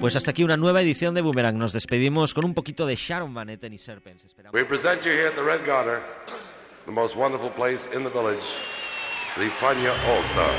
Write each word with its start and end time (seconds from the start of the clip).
Pues 0.00 0.14
hasta 0.14 0.30
aquí 0.30 0.44
una 0.44 0.56
nueva 0.56 0.80
edición 0.80 1.12
de 1.14 1.22
Boomerang. 1.22 1.58
Nos 1.58 1.72
despedimimos 1.72 2.32
con 2.32 2.44
un 2.44 2.54
poquito 2.54 2.86
de 2.86 2.94
Sharon 2.94 3.34
Van 3.34 3.50
Etten 3.50 3.72
y 3.72 3.78
Serpents. 3.78 4.24
Esperamos. 4.24 4.54
We 4.54 4.64
present 4.64 5.02
you 5.02 5.10
here 5.10 5.26
at 5.26 5.34
the 5.34 5.42
Red 5.42 5.66
Garter, 5.66 6.00
the 6.86 6.92
most 6.92 7.16
wonderful 7.16 7.50
place 7.50 7.88
in 7.92 8.04
the 8.04 8.10
village, 8.10 8.44
the 9.36 9.48
Fania 9.60 9.90
All 9.90 10.24
Star. 10.24 10.50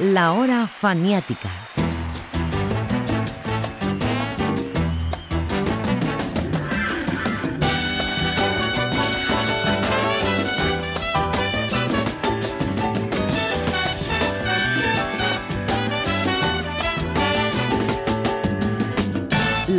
La 0.00 0.32
hora 0.32 0.66
faniática. 0.66 1.65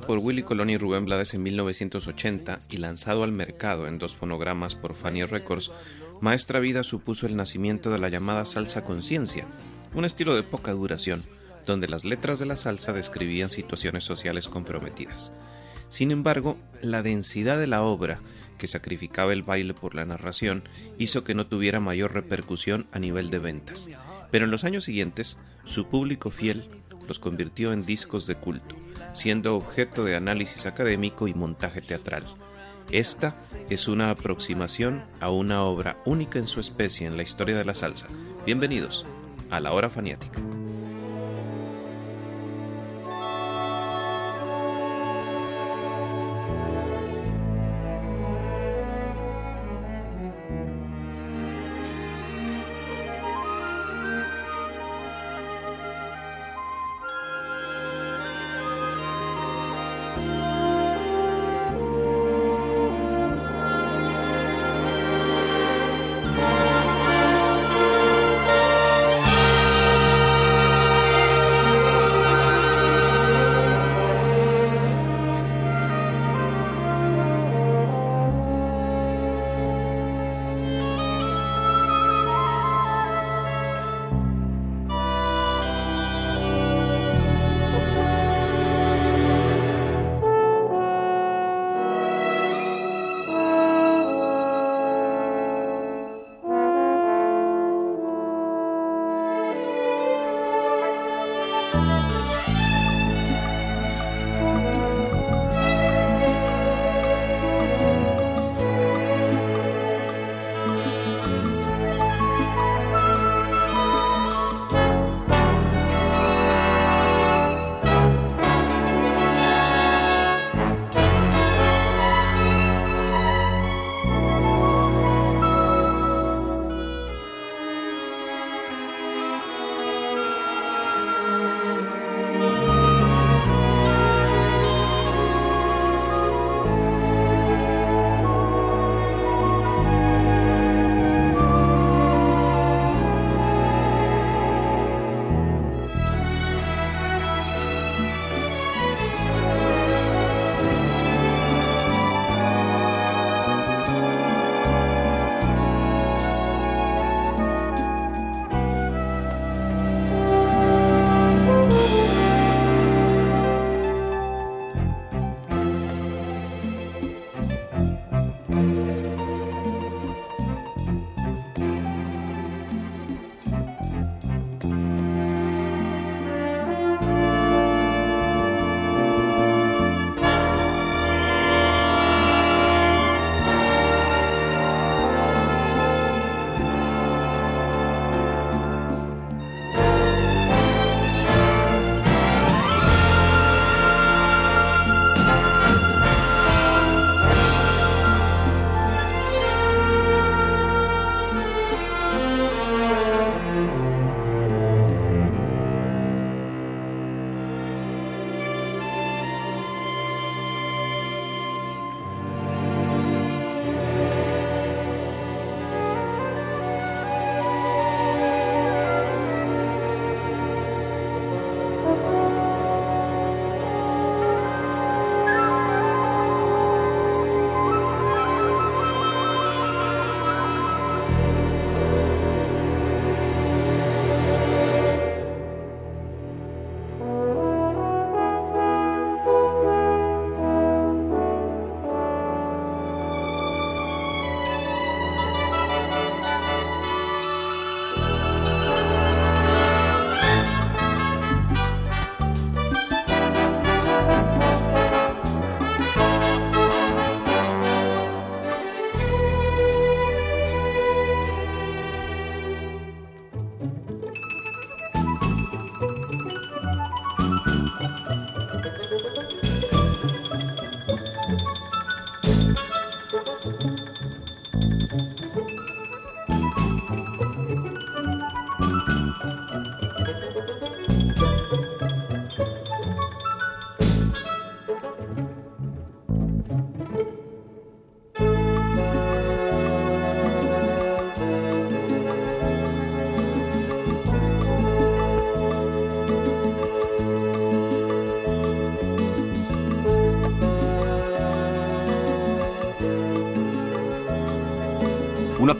Por 0.00 0.18
Willy 0.18 0.42
Colón 0.42 0.70
y 0.70 0.76
Rubén 0.76 1.04
Blades 1.04 1.34
en 1.34 1.42
1980 1.42 2.58
y 2.68 2.78
lanzado 2.78 3.22
al 3.22 3.32
mercado 3.32 3.86
en 3.86 3.98
dos 3.98 4.16
fonogramas 4.16 4.74
por 4.74 4.94
Fania 4.94 5.26
Records, 5.26 5.70
Maestra 6.20 6.58
Vida 6.58 6.82
supuso 6.82 7.26
el 7.26 7.36
nacimiento 7.36 7.90
de 7.90 7.98
la 7.98 8.08
llamada 8.08 8.44
salsa 8.44 8.82
conciencia, 8.82 9.46
un 9.94 10.04
estilo 10.04 10.34
de 10.34 10.42
poca 10.42 10.72
duración, 10.72 11.22
donde 11.64 11.86
las 11.86 12.04
letras 12.04 12.38
de 12.38 12.46
la 12.46 12.56
salsa 12.56 12.92
describían 12.92 13.50
situaciones 13.50 14.04
sociales 14.04 14.48
comprometidas. 14.48 15.32
Sin 15.88 16.10
embargo, 16.10 16.58
la 16.82 17.02
densidad 17.02 17.58
de 17.58 17.68
la 17.68 17.82
obra, 17.82 18.20
que 18.58 18.66
sacrificaba 18.66 19.32
el 19.32 19.42
baile 19.42 19.74
por 19.74 19.94
la 19.94 20.04
narración, 20.04 20.64
hizo 20.98 21.24
que 21.24 21.34
no 21.34 21.46
tuviera 21.46 21.78
mayor 21.78 22.14
repercusión 22.14 22.86
a 22.90 22.98
nivel 22.98 23.30
de 23.30 23.38
ventas. 23.38 23.88
Pero 24.30 24.46
en 24.46 24.50
los 24.50 24.64
años 24.64 24.84
siguientes, 24.84 25.38
su 25.64 25.86
público 25.88 26.30
fiel 26.30 26.68
los 27.06 27.18
convirtió 27.18 27.72
en 27.72 27.84
discos 27.84 28.26
de 28.26 28.36
culto, 28.36 28.76
siendo 29.12 29.56
objeto 29.56 30.04
de 30.04 30.16
análisis 30.16 30.66
académico 30.66 31.28
y 31.28 31.34
montaje 31.34 31.80
teatral. 31.80 32.24
Esta 32.90 33.34
es 33.70 33.88
una 33.88 34.10
aproximación 34.10 35.04
a 35.20 35.30
una 35.30 35.62
obra 35.62 35.96
única 36.04 36.38
en 36.38 36.46
su 36.46 36.60
especie 36.60 37.06
en 37.06 37.16
la 37.16 37.22
historia 37.22 37.56
de 37.56 37.64
la 37.64 37.74
salsa. 37.74 38.06
Bienvenidos 38.44 39.06
a 39.50 39.60
la 39.60 39.72
hora 39.72 39.88
faniática. 39.88 40.40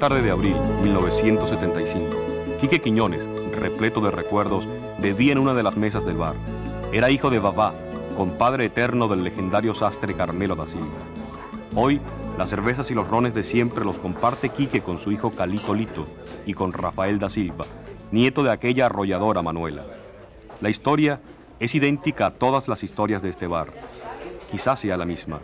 Tarde 0.08 0.20
de 0.20 0.32
abril 0.32 0.54
1975, 0.82 2.58
Quique 2.60 2.82
Quiñones, 2.82 3.24
repleto 3.52 4.02
de 4.02 4.10
recuerdos, 4.10 4.66
bebía 4.98 5.32
en 5.32 5.38
una 5.38 5.54
de 5.54 5.62
las 5.62 5.78
mesas 5.78 6.04
del 6.04 6.18
bar. 6.18 6.34
Era 6.92 7.08
hijo 7.10 7.30
de 7.30 7.38
Babá, 7.38 7.72
compadre 8.14 8.66
eterno 8.66 9.08
del 9.08 9.24
legendario 9.24 9.72
sastre 9.72 10.12
Carmelo 10.12 10.56
da 10.56 10.66
Silva. 10.66 10.84
Hoy, 11.74 12.02
las 12.36 12.50
cervezas 12.50 12.90
y 12.90 12.94
los 12.94 13.08
rones 13.08 13.32
de 13.32 13.42
siempre 13.42 13.82
los 13.82 13.98
comparte 13.98 14.50
Quique 14.50 14.82
con 14.82 14.98
su 14.98 15.10
hijo 15.10 15.30
Calito 15.30 15.72
Lito 15.72 16.04
y 16.44 16.52
con 16.52 16.74
Rafael 16.74 17.18
da 17.18 17.30
Silva, 17.30 17.64
nieto 18.12 18.42
de 18.42 18.50
aquella 18.50 18.84
arrolladora 18.84 19.40
Manuela. 19.40 19.86
La 20.60 20.68
historia 20.68 21.22
es 21.60 21.74
idéntica 21.74 22.26
a 22.26 22.30
todas 22.30 22.68
las 22.68 22.82
historias 22.82 23.22
de 23.22 23.30
este 23.30 23.46
bar. 23.46 23.68
Quizás 24.50 24.80
sea 24.80 24.98
la 24.98 25.06
misma. 25.06 25.40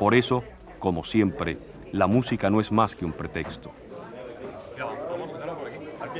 Por 0.00 0.16
eso, 0.16 0.42
como 0.80 1.04
siempre, 1.04 1.58
la 1.92 2.08
música 2.08 2.50
no 2.50 2.60
es 2.60 2.72
más 2.72 2.96
que 2.96 3.04
un 3.04 3.12
pretexto. 3.12 3.70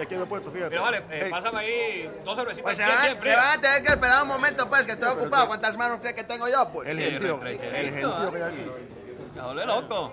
Aquí, 0.00 0.06
aquí 0.06 0.14
en 0.14 0.20
el 0.22 0.26
puesto, 0.28 0.50
fíjate. 0.50 0.70
Mira, 0.70 0.82
vale, 0.82 1.02
eh, 1.10 1.28
pásame 1.30 1.58
ahí 1.58 2.10
dos 2.24 2.36
cervecitas. 2.36 2.62
Pues 2.62 2.76
se 2.76 2.84
bien, 2.84 2.96
van, 2.96 3.06
bien 3.06 3.20
se 3.20 3.36
van 3.36 3.58
a 3.58 3.60
tener 3.60 3.82
que 3.82 3.92
esperar 3.92 4.22
un 4.22 4.28
momento, 4.28 4.68
pues, 4.68 4.86
que 4.86 4.92
estoy 4.92 5.08
ocupado. 5.10 5.46
¿Cuántas 5.46 5.76
manos 5.76 5.98
crees 6.00 6.14
que 6.16 6.24
tengo 6.24 6.48
yo, 6.48 6.68
pues? 6.72 6.88
El 6.88 6.98
Sí, 6.98 7.10
gentío, 7.10 7.40
el 7.44 7.58
gentío 7.58 8.30
que 8.30 8.36
hay 8.36 8.42
aquí. 8.42 8.70
Me 9.54 9.66
loco. 9.66 10.12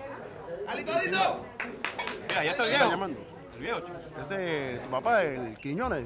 ¡Alito, 0.68 0.92
alito! 0.92 1.46
Mira, 2.28 2.44
ya 2.44 2.50
está 2.50 2.64
el 2.64 2.68
¿Qué 2.68 2.74
está 2.74 2.84
viejo. 2.84 2.90
llamando? 2.90 3.20
El 3.54 3.60
viejo, 3.60 3.80
chico. 3.80 3.98
Este, 4.20 4.80
tu 4.84 4.90
papá, 4.90 5.22
el 5.22 5.56
Quiñones. 5.56 6.04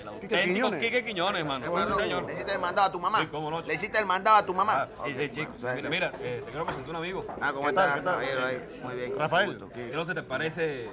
El 0.00 0.08
auténtico 0.08 0.40
Quiñones. 0.42 0.80
Quique 0.82 1.04
Quiñones, 1.04 1.44
mano. 1.44 1.66
Sí, 1.66 2.02
señor. 2.02 2.24
¿Le 2.24 2.32
hiciste 2.32 2.52
el 2.52 2.58
mandado 2.58 2.88
a 2.88 2.92
tu 2.92 2.98
mamá? 3.00 3.20
Sí, 3.20 3.26
cómo 3.28 3.50
no. 3.50 3.60
¿Le 3.60 3.74
hiciste 3.74 3.98
el 3.98 4.06
mandado 4.06 4.36
a 4.38 4.46
tu 4.46 4.54
mamá? 4.54 4.88
Ah, 4.98 5.04
sí, 5.06 5.14
sí, 5.16 5.30
chico. 5.30 5.52
Mira, 5.74 5.88
mira, 5.88 6.12
eh, 6.20 6.42
te 6.44 6.50
quiero 6.50 6.64
presentar 6.66 6.90
un 6.90 6.96
amigo. 6.96 7.24
Ah, 7.40 7.52
¿cómo 7.52 7.68
¿Qué 7.68 7.72
tal, 7.74 7.98
estás? 7.98 8.16
ahí. 8.18 8.80
Muy 8.82 8.94
bien. 8.96 9.14
Rafael. 9.16 9.64
¿Qué 9.72 9.90
no 9.94 10.04
se 10.04 10.14
te 10.14 10.22
parece 10.22 10.90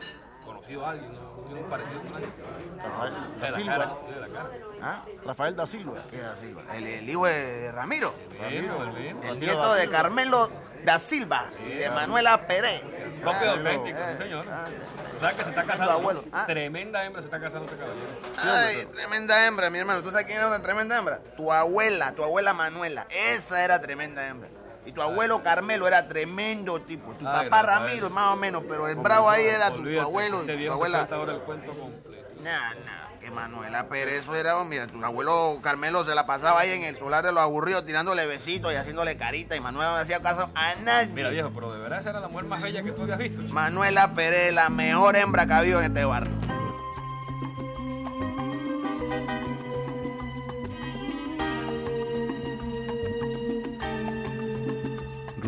conocido 0.70 0.86
a 0.86 0.90
alguien? 0.92 1.14
¿No 1.14 1.44
tiene 1.46 1.62
un 1.62 1.70
parecido 1.70 2.00
con 2.02 2.14
alguien? 2.14 2.34
Rafael 2.80 3.14
da 3.16 3.76
la 3.76 3.78
cara, 3.78 3.90
Silva. 3.90 4.14
de 4.14 4.22
la 4.22 4.28
cara. 4.28 4.50
¿Ah? 4.82 5.06
Rafael 5.26 5.56
da 5.56 5.66
Silva. 5.66 6.04
¿Qué 6.10 6.20
es 6.20 6.26
así? 6.26 6.56
El, 6.74 6.88
el 6.88 7.10
hijo 7.10 7.26
de 7.26 7.72
Ramiro. 7.72 8.14
El 8.40 8.62
mismo, 8.64 8.84
el 8.84 8.94
mismo. 8.94 9.24
El 9.24 9.40
nieto 9.40 9.74
de 9.74 9.90
Carmelo 9.90 10.50
da 10.86 11.00
Silva 11.00 11.50
y 11.68 11.74
de 11.74 11.90
Manuela 11.90 12.46
Pérez. 12.48 12.82
Propio 13.22 13.52
auténtico, 13.52 13.98
sí, 14.12 14.18
señor. 14.24 14.46
Tú 14.46 15.20
sabes 15.20 15.36
que 15.36 15.44
se 15.44 15.50
está 15.50 15.64
casando. 15.66 15.92
abuelo. 15.92 16.24
Ah. 16.32 16.46
Tremenda 16.46 17.04
hembra 17.04 17.22
se 17.22 17.28
está 17.28 17.40
casando 17.40 17.66
este 17.66 17.78
caballero. 17.78 18.08
Ay, 18.42 18.86
tremenda 18.86 19.46
hembra, 19.46 19.70
mi 19.70 19.80
hermano. 19.80 20.02
¿Tú 20.02 20.10
sabes 20.12 20.26
quién 20.26 20.38
era 20.38 20.48
una 20.48 20.62
tremenda 20.62 20.98
hembra? 20.98 21.20
Tu 21.36 21.52
abuela, 21.52 22.14
tu 22.14 22.24
abuela 22.24 22.54
Manuela. 22.54 23.08
Esa 23.10 23.64
era 23.64 23.82
tremenda 23.82 24.26
hembra. 24.26 24.50
Y 24.90 24.92
tu 24.92 25.04
abuelo 25.04 25.44
Carmelo 25.44 25.88
era 25.88 26.08
tremendo 26.08 26.82
tipo. 26.82 27.12
Tu 27.12 27.28
Ay, 27.28 27.48
papá 27.48 27.62
Rafael. 27.62 27.90
Ramiro, 27.90 28.10
más 28.10 28.34
o 28.34 28.36
menos, 28.36 28.64
pero 28.68 28.88
el 28.88 28.96
bravo 28.96 29.30
ahí 29.30 29.46
era 29.46 29.70
tu, 29.70 29.84
abuelo 30.00 30.40
Este 30.42 30.56
y 30.56 30.66
tu 30.66 30.72
abuela. 30.72 31.08
ahora 31.12 31.34
el 31.34 31.42
cuento 31.42 31.72
completo. 31.74 32.34
Nah, 32.42 32.74
nah, 32.74 33.20
que 33.20 33.30
Manuela 33.30 33.88
Pérez, 33.88 34.24
eso 34.24 34.34
era, 34.34 34.64
mira, 34.64 34.88
tu 34.88 35.06
abuelo 35.06 35.60
Carmelo 35.62 36.04
se 36.06 36.16
la 36.16 36.26
pasaba 36.26 36.62
ahí 36.62 36.72
en 36.72 36.86
el 36.86 36.98
solar 36.98 37.24
de 37.24 37.32
los 37.32 37.44
aburridos 37.44 37.86
tirándole 37.86 38.26
besitos 38.26 38.74
y 38.74 38.78
haciéndole 38.78 39.16
carita 39.16 39.56
y 39.56 39.60
Manuela 39.60 39.92
no 39.92 39.98
hacía 39.98 40.24
caso 40.24 40.50
a 40.56 40.74
nadie. 40.82 41.14
Mira, 41.14 41.30
viejo, 41.30 41.52
pero 41.54 41.72
de 41.72 41.80
verdad 41.80 42.00
esa 42.00 42.10
era 42.10 42.20
la 42.20 42.28
mujer 42.28 42.46
más 42.46 42.60
bella 42.60 42.82
que 42.82 42.92
tú 42.92 43.04
habías 43.04 43.20
visto. 43.20 43.44
Manuela 43.54 44.16
Pérez, 44.16 44.52
la 44.56 44.70
mejor 44.70 45.16
hembra 45.18 45.46
que 45.46 45.54
ha 45.54 45.58
habido 45.60 45.80
en 45.82 45.86
este 45.86 46.04
barrio. 46.04 46.34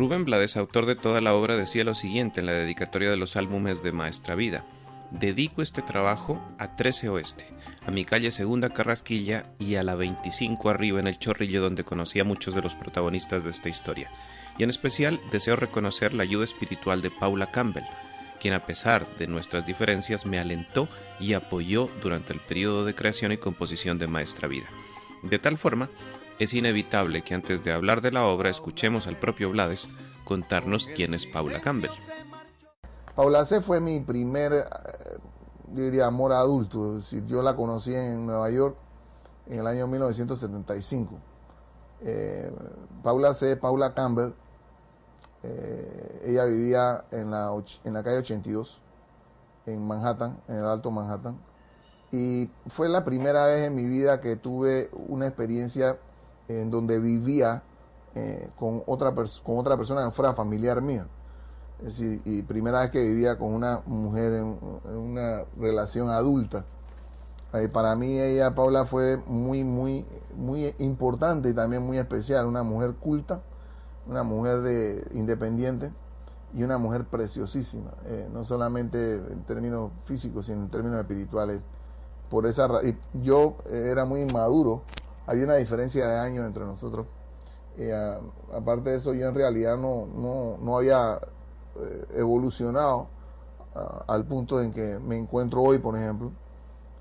Rubén 0.02 0.24
Blades, 0.24 0.56
autor 0.56 0.86
de 0.86 0.96
toda 0.96 1.20
la 1.20 1.32
obra, 1.32 1.56
decía 1.56 1.84
lo 1.84 1.94
siguiente 1.94 2.40
en 2.40 2.46
la 2.46 2.52
dedicatoria 2.54 3.08
de 3.08 3.16
los 3.16 3.36
álbumes 3.36 3.84
de 3.84 3.92
Maestra 3.92 4.34
Vida. 4.34 4.64
Dedico 5.12 5.62
este 5.62 5.80
trabajo 5.80 6.44
a 6.58 6.74
13 6.74 7.08
Oeste, 7.08 7.46
a 7.86 7.92
mi 7.92 8.04
calle 8.04 8.32
Segunda 8.32 8.70
Carrasquilla 8.70 9.46
y 9.60 9.76
a 9.76 9.84
la 9.84 9.94
25 9.94 10.70
arriba 10.70 10.98
en 10.98 11.06
el 11.06 11.20
Chorrillo 11.20 11.62
donde 11.62 11.84
conocí 11.84 12.18
a 12.18 12.24
muchos 12.24 12.52
de 12.56 12.62
los 12.62 12.74
protagonistas 12.74 13.44
de 13.44 13.50
esta 13.50 13.68
historia. 13.68 14.10
Y 14.58 14.64
en 14.64 14.70
especial 14.70 15.20
deseo 15.30 15.54
reconocer 15.54 16.14
la 16.14 16.24
ayuda 16.24 16.42
espiritual 16.42 17.00
de 17.00 17.12
Paula 17.12 17.52
Campbell, 17.52 17.84
quien 18.40 18.54
a 18.54 18.66
pesar 18.66 19.16
de 19.18 19.28
nuestras 19.28 19.66
diferencias 19.66 20.26
me 20.26 20.40
alentó 20.40 20.88
y 21.20 21.34
apoyó 21.34 21.88
durante 22.02 22.32
el 22.32 22.40
periodo 22.40 22.84
de 22.84 22.96
creación 22.96 23.30
y 23.30 23.36
composición 23.36 24.00
de 24.00 24.08
Maestra 24.08 24.48
Vida. 24.48 24.66
De 25.22 25.38
tal 25.38 25.58
forma, 25.58 25.90
es 26.42 26.54
inevitable 26.54 27.22
que 27.22 27.34
antes 27.34 27.62
de 27.62 27.72
hablar 27.72 28.00
de 28.00 28.10
la 28.10 28.24
obra 28.26 28.50
escuchemos 28.50 29.06
al 29.06 29.18
propio 29.18 29.50
Blades 29.50 29.88
contarnos 30.24 30.88
quién 30.94 31.14
es 31.14 31.24
Paula 31.26 31.60
Campbell. 31.60 31.92
Paula 33.14 33.44
C. 33.44 33.60
fue 33.60 33.80
mi 33.80 34.00
primer, 34.00 34.52
eh, 34.52 34.64
diría, 35.68 36.06
amor 36.06 36.32
adulto. 36.32 37.00
Yo 37.26 37.42
la 37.42 37.54
conocí 37.54 37.94
en 37.94 38.26
Nueva 38.26 38.50
York 38.50 38.76
en 39.46 39.60
el 39.60 39.66
año 39.66 39.86
1975. 39.86 41.14
Eh, 42.00 42.50
Paula 43.02 43.34
C., 43.34 43.56
Paula 43.56 43.94
Campbell, 43.94 44.32
eh, 45.44 46.22
ella 46.24 46.44
vivía 46.44 47.04
en 47.12 47.30
la, 47.30 47.52
en 47.84 47.92
la 47.92 48.02
calle 48.02 48.18
82, 48.18 48.80
en 49.66 49.86
Manhattan, 49.86 50.40
en 50.48 50.56
el 50.56 50.64
Alto 50.64 50.90
Manhattan. 50.90 51.38
Y 52.10 52.50
fue 52.66 52.88
la 52.88 53.04
primera 53.04 53.46
vez 53.46 53.66
en 53.66 53.74
mi 53.74 53.86
vida 53.86 54.20
que 54.20 54.36
tuve 54.36 54.90
una 55.08 55.26
experiencia 55.26 55.98
en 56.48 56.70
donde 56.70 56.98
vivía 56.98 57.62
eh, 58.14 58.50
con, 58.56 58.82
otra 58.86 59.14
con 59.42 59.58
otra 59.58 59.76
persona 59.76 60.04
que 60.04 60.10
fuera 60.10 60.34
familiar 60.34 60.82
mío. 60.82 61.06
Es 61.78 61.98
decir, 61.98 62.20
y 62.26 62.42
primera 62.42 62.80
vez 62.80 62.90
que 62.90 63.02
vivía 63.02 63.38
con 63.38 63.54
una 63.54 63.80
mujer 63.86 64.34
en, 64.34 64.58
una 64.94 65.44
relación 65.58 66.10
adulta. 66.10 66.64
Eh, 67.54 67.68
para 67.68 67.96
mí 67.96 68.20
ella, 68.20 68.54
Paula, 68.54 68.84
fue 68.84 69.16
muy, 69.26 69.64
muy, 69.64 70.04
muy 70.36 70.74
importante 70.78 71.48
y 71.48 71.54
también 71.54 71.82
muy 71.82 71.98
especial. 71.98 72.46
Una 72.46 72.62
mujer 72.62 72.94
culta, 72.94 73.40
una 74.06 74.22
mujer 74.22 74.60
de, 74.60 75.06
independiente 75.14 75.90
y 76.52 76.62
una 76.64 76.76
mujer 76.76 77.06
preciosísima. 77.06 77.92
eh, 78.06 78.28
no 78.32 78.44
solamente 78.44 79.14
en 79.14 79.42
términos 79.44 79.90
físicos, 80.04 80.46
sino 80.46 80.62
en 80.62 80.68
términos 80.68 81.00
espirituales. 81.00 81.62
Por 82.28 82.46
esa 82.46 82.68
y 82.82 82.96
yo 83.22 83.56
era 83.70 84.04
muy 84.04 84.20
inmaduro. 84.20 84.82
Había 85.26 85.44
una 85.44 85.56
diferencia 85.56 86.06
de 86.06 86.18
años 86.18 86.46
entre 86.46 86.64
nosotros. 86.64 87.06
Eh, 87.78 87.92
aparte 88.52 88.90
de 88.90 88.96
eso, 88.96 89.14
yo 89.14 89.26
en 89.26 89.34
realidad 89.34 89.76
no, 89.76 90.06
no, 90.06 90.56
no 90.58 90.76
había 90.76 91.18
eh, 91.80 92.06
evolucionado 92.16 93.08
al 94.06 94.24
punto 94.26 94.60
en 94.60 94.72
que 94.72 94.98
me 94.98 95.16
encuentro 95.16 95.62
hoy, 95.62 95.78
por 95.78 95.96
ejemplo. 95.96 96.30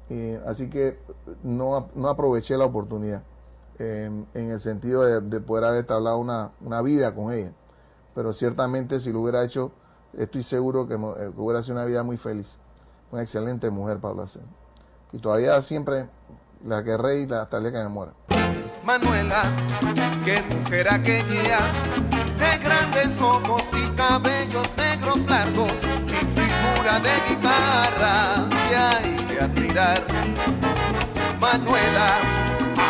Eh, 0.10 0.42
así 0.46 0.70
que 0.70 1.00
no, 1.44 1.90
no 1.96 2.10
aproveché 2.10 2.58
la 2.58 2.66
oportunidad 2.66 3.24
eh, 3.80 4.10
en 4.34 4.50
el 4.50 4.60
sentido 4.60 5.04
de, 5.04 5.22
de 5.22 5.40
poder 5.40 5.66
haber 5.66 5.80
entablado 5.80 6.18
una, 6.18 6.52
una 6.62 6.82
vida 6.82 7.16
con 7.16 7.34
ella. 7.34 7.54
Pero 8.14 8.34
ciertamente 8.34 9.00
si 9.00 9.12
lo 9.12 9.22
hubiera 9.22 9.44
hecho, 9.44 9.72
estoy 10.14 10.44
seguro 10.44 10.88
que, 10.88 10.96
hubiera 10.96 11.64
sido 11.64 11.76
una 11.76 11.86
vida 11.86 12.04
muy 12.04 12.18
feliz. 12.18 12.58
Una 13.12 13.22
excelente 13.22 13.70
mujer, 13.70 14.00
Pablo 14.00 14.24
Acén. 14.24 14.44
Y 15.12 15.20
todavía 15.20 15.62
siempre 15.62 16.10
la 16.64 16.84
querré 16.84 17.22
y 17.22 17.28
la, 17.28 17.46
día 17.46 17.72
que 17.72 17.78
me 17.78 17.88
muera. 17.88 18.14
Manuela, 18.84 19.44
qué 20.26 20.42
mujer 20.50 20.88
aquella, 20.92 21.60
de 22.38 22.58
grandes 22.64 23.20
ojos 23.22 23.64
y 23.74 23.90
cabellos 23.96 24.68
negros 24.78 25.26
largos, 25.28 25.74
y 26.08 26.40
figura 26.40 27.00
de 27.00 27.30
guitarra 27.30 28.48
que 28.70 28.76
hay 28.76 29.16
que 29.28 29.40
admirar. 29.40 30.04
Manuela, 31.40 32.18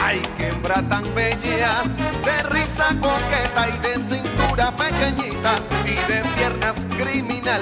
ay, 0.04 0.22
qué 0.38 0.48
hembra 0.50 0.82
tan 0.88 1.04
bella, 1.14 1.84
de 2.24 2.44
risa 2.50 2.90
coqueta 3.00 3.70
y 3.70 3.78
de 3.80 3.94
cintura 4.04 4.76
pequeñita, 4.76 5.56
y 5.86 6.12
de 6.12 6.22
piernas 6.36 6.86
criminal, 6.98 7.62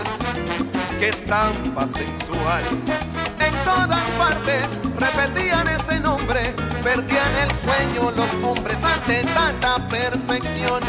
que 0.99 1.09
estampa 1.09 1.87
sensual. 1.87 2.63
Todas 3.65 4.03
partes 4.17 4.67
repetían 4.97 5.67
ese 5.67 5.99
nombre, 5.99 6.53
perdían 6.83 7.35
el 7.43 7.51
sueño 7.63 8.11
los 8.11 8.33
hombres 8.43 8.77
ante 8.83 9.23
tanta 9.33 9.87
perfección. 9.87 10.81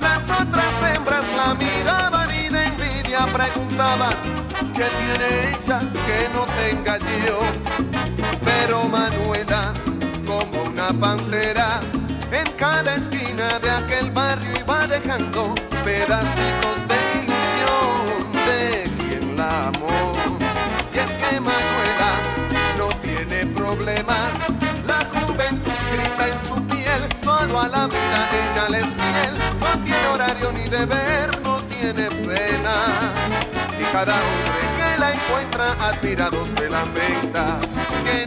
Las 0.00 0.22
otras 0.40 0.72
hembras 0.94 1.24
la 1.36 1.54
miraban 1.54 2.30
y 2.34 2.48
de 2.48 2.64
envidia 2.64 3.26
preguntaban, 3.26 4.14
¿qué 4.74 4.86
tiene 5.00 5.50
ella 5.50 5.80
que 6.06 6.28
no 6.34 6.44
tenga 6.58 6.98
yo? 6.98 7.94
como 8.84 8.88
Manuela, 8.88 9.72
como 10.26 10.62
una 10.64 10.88
pantera. 10.88 11.80
En 12.30 12.50
cada 12.56 12.96
esquina 12.96 13.58
de 13.58 13.70
aquel 13.70 14.10
barrio 14.10 14.50
iba 14.60 14.86
dejando 14.86 15.54
pedacitos 15.84 16.76
de 16.88 17.00
ilusión 17.22 18.32
de 18.46 18.90
quien 18.98 19.36
la 19.36 19.68
amó. 19.68 20.23
Que 21.30 21.40
Manuela 21.40 22.10
no 22.78 22.88
tiene 23.00 23.46
problemas, 23.46 24.32
la 24.86 25.04
juventud 25.12 25.72
grita 25.92 26.28
en 26.28 26.46
su 26.46 26.62
piel, 26.66 27.02
solo 27.22 27.60
a 27.60 27.68
la 27.68 27.86
vida 27.86 28.28
ella 28.42 28.68
les 28.68 28.86
miel, 28.86 29.34
no 29.58 29.84
tiene 29.84 30.06
horario 30.08 30.52
ni 30.52 30.68
deber, 30.68 31.40
no 31.42 31.62
tiene 31.64 32.10
pena. 32.10 32.76
Y 33.80 33.84
cada 33.92 34.14
hombre 34.14 34.64
que 34.76 34.98
la 34.98 35.12
encuentra 35.12 35.72
admirado 35.88 36.46
se 36.56 36.68
lamenta 36.68 37.58
que 38.04 38.24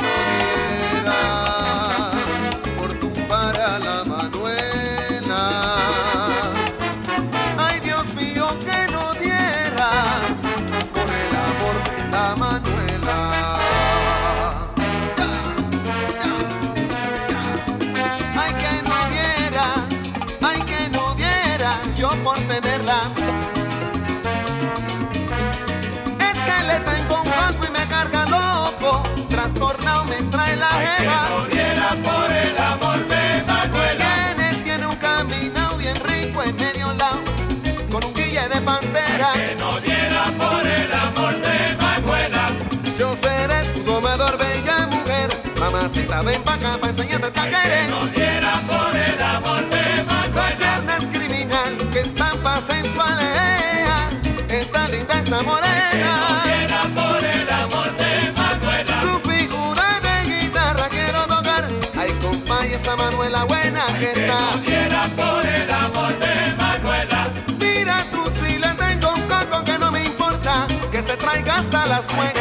Mamacita, 46.18 46.22
ven 46.24 46.44
pa' 46.44 46.54
acá 46.54 46.78
pa' 46.80 46.90
enseñarte 46.90 47.28
el 47.28 47.34
paquere. 47.34 47.88
No 47.90 48.06
diera 48.08 48.62
por 48.68 48.96
el 48.96 49.22
amor 49.22 49.70
de 49.70 50.04
Manuela. 50.04 50.58
pierna 50.58 50.98
es 50.98 51.06
criminal, 51.08 51.78
que 51.92 52.00
estampa 52.02 52.58
sensual 52.62 53.20
ella. 53.20 54.10
Esta 54.50 54.88
linda, 54.90 55.20
esta 55.20 55.42
morena. 55.44 56.12
No 56.18 56.44
diera 56.44 56.82
por 56.96 57.24
el 57.24 57.50
amor 57.50 57.90
de 57.98 58.32
Manuela. 58.32 59.02
Su 59.02 59.20
figura 59.30 60.00
de 60.06 60.30
guitarra 60.30 60.90
quiero 60.90 61.28
tocar. 61.28 61.68
Ay, 61.98 62.12
compa, 62.22 62.66
y 62.66 62.74
esa 62.74 62.96
Manuela 62.96 63.44
buena 63.44 63.86
que 64.00 64.00
Que 64.00 64.12
está. 64.22 64.40
no 64.40 64.58
diera 64.66 65.02
por 65.16 65.46
el 65.46 65.72
amor 65.72 66.14
de 66.20 66.54
Manuela. 66.64 67.20
Mira 67.60 68.06
tú 68.12 68.24
si 68.40 68.58
le 68.58 68.70
tengo 68.74 69.14
un 69.14 69.22
coco 69.28 69.64
que 69.64 69.78
no 69.78 69.92
me 69.92 70.04
importa. 70.04 70.66
Que 70.92 71.04
se 71.04 71.16
traiga 71.18 71.58
hasta 71.60 71.86
la 71.86 72.02
suegra. 72.10 72.37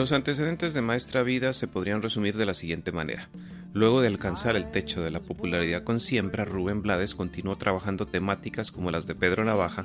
Los 0.00 0.12
antecedentes 0.12 0.72
de 0.72 0.80
Maestra 0.80 1.22
Vida 1.22 1.52
se 1.52 1.68
podrían 1.68 2.00
resumir 2.00 2.34
de 2.38 2.46
la 2.46 2.54
siguiente 2.54 2.90
manera. 2.90 3.28
Luego 3.74 4.00
de 4.00 4.08
alcanzar 4.08 4.56
el 4.56 4.70
techo 4.70 5.02
de 5.02 5.10
la 5.10 5.20
popularidad 5.20 5.84
con 5.84 6.00
Siembra, 6.00 6.46
Rubén 6.46 6.80
Blades 6.80 7.14
continuó 7.14 7.56
trabajando 7.56 8.06
temáticas 8.06 8.72
como 8.72 8.90
las 8.90 9.06
de 9.06 9.14
Pedro 9.14 9.44
Navaja, 9.44 9.84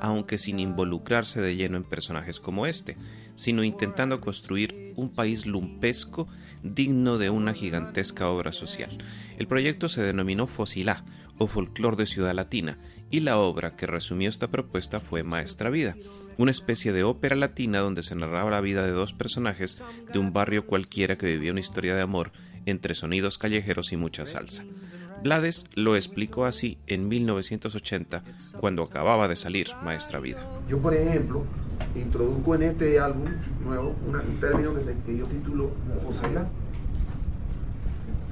aunque 0.00 0.38
sin 0.38 0.60
involucrarse 0.60 1.40
de 1.40 1.56
lleno 1.56 1.76
en 1.76 1.82
personajes 1.82 2.38
como 2.38 2.66
este, 2.66 2.96
sino 3.34 3.64
intentando 3.64 4.20
construir 4.20 4.92
un 4.94 5.12
país 5.12 5.46
lumpesco 5.46 6.28
digno 6.62 7.18
de 7.18 7.30
una 7.30 7.52
gigantesca 7.52 8.28
obra 8.28 8.52
social. 8.52 8.96
El 9.36 9.48
proyecto 9.48 9.88
se 9.88 10.00
denominó 10.00 10.46
Fosilá, 10.46 11.04
o 11.38 11.48
Folclor 11.48 11.96
de 11.96 12.06
Ciudad 12.06 12.34
Latina, 12.34 12.78
y 13.10 13.18
la 13.18 13.38
obra 13.38 13.74
que 13.74 13.86
resumió 13.86 14.28
esta 14.28 14.46
propuesta 14.46 15.00
fue 15.00 15.24
Maestra 15.24 15.70
Vida, 15.70 15.96
una 16.38 16.50
especie 16.50 16.92
de 16.92 17.04
ópera 17.04 17.36
latina 17.36 17.80
donde 17.80 18.02
se 18.02 18.14
narraba 18.14 18.50
la 18.50 18.60
vida 18.60 18.84
de 18.84 18.90
dos 18.90 19.12
personajes 19.12 19.82
de 20.12 20.18
un 20.18 20.32
barrio 20.32 20.66
cualquiera 20.66 21.16
que 21.16 21.26
vivía 21.26 21.52
una 21.52 21.60
historia 21.60 21.94
de 21.94 22.02
amor 22.02 22.32
entre 22.66 22.94
sonidos 22.94 23.38
callejeros 23.38 23.92
y 23.92 23.96
mucha 23.96 24.26
salsa. 24.26 24.64
Blades 25.22 25.64
lo 25.74 25.96
explicó 25.96 26.44
así 26.44 26.78
en 26.86 27.08
1980, 27.08 28.22
cuando 28.58 28.82
acababa 28.82 29.28
de 29.28 29.36
salir 29.36 29.68
Maestra 29.82 30.20
Vida. 30.20 30.46
Yo, 30.68 30.78
por 30.78 30.94
ejemplo, 30.94 31.44
introduzco 31.94 32.54
en 32.54 32.64
este 32.64 32.98
álbum 33.00 33.26
nuevo 33.64 33.94
un 34.06 34.40
término 34.40 34.74
que, 34.74 34.82
se, 34.82 34.94
que 35.06 35.16
yo 35.16 35.26
titulo 35.26 35.70
fosilar. 36.02 36.48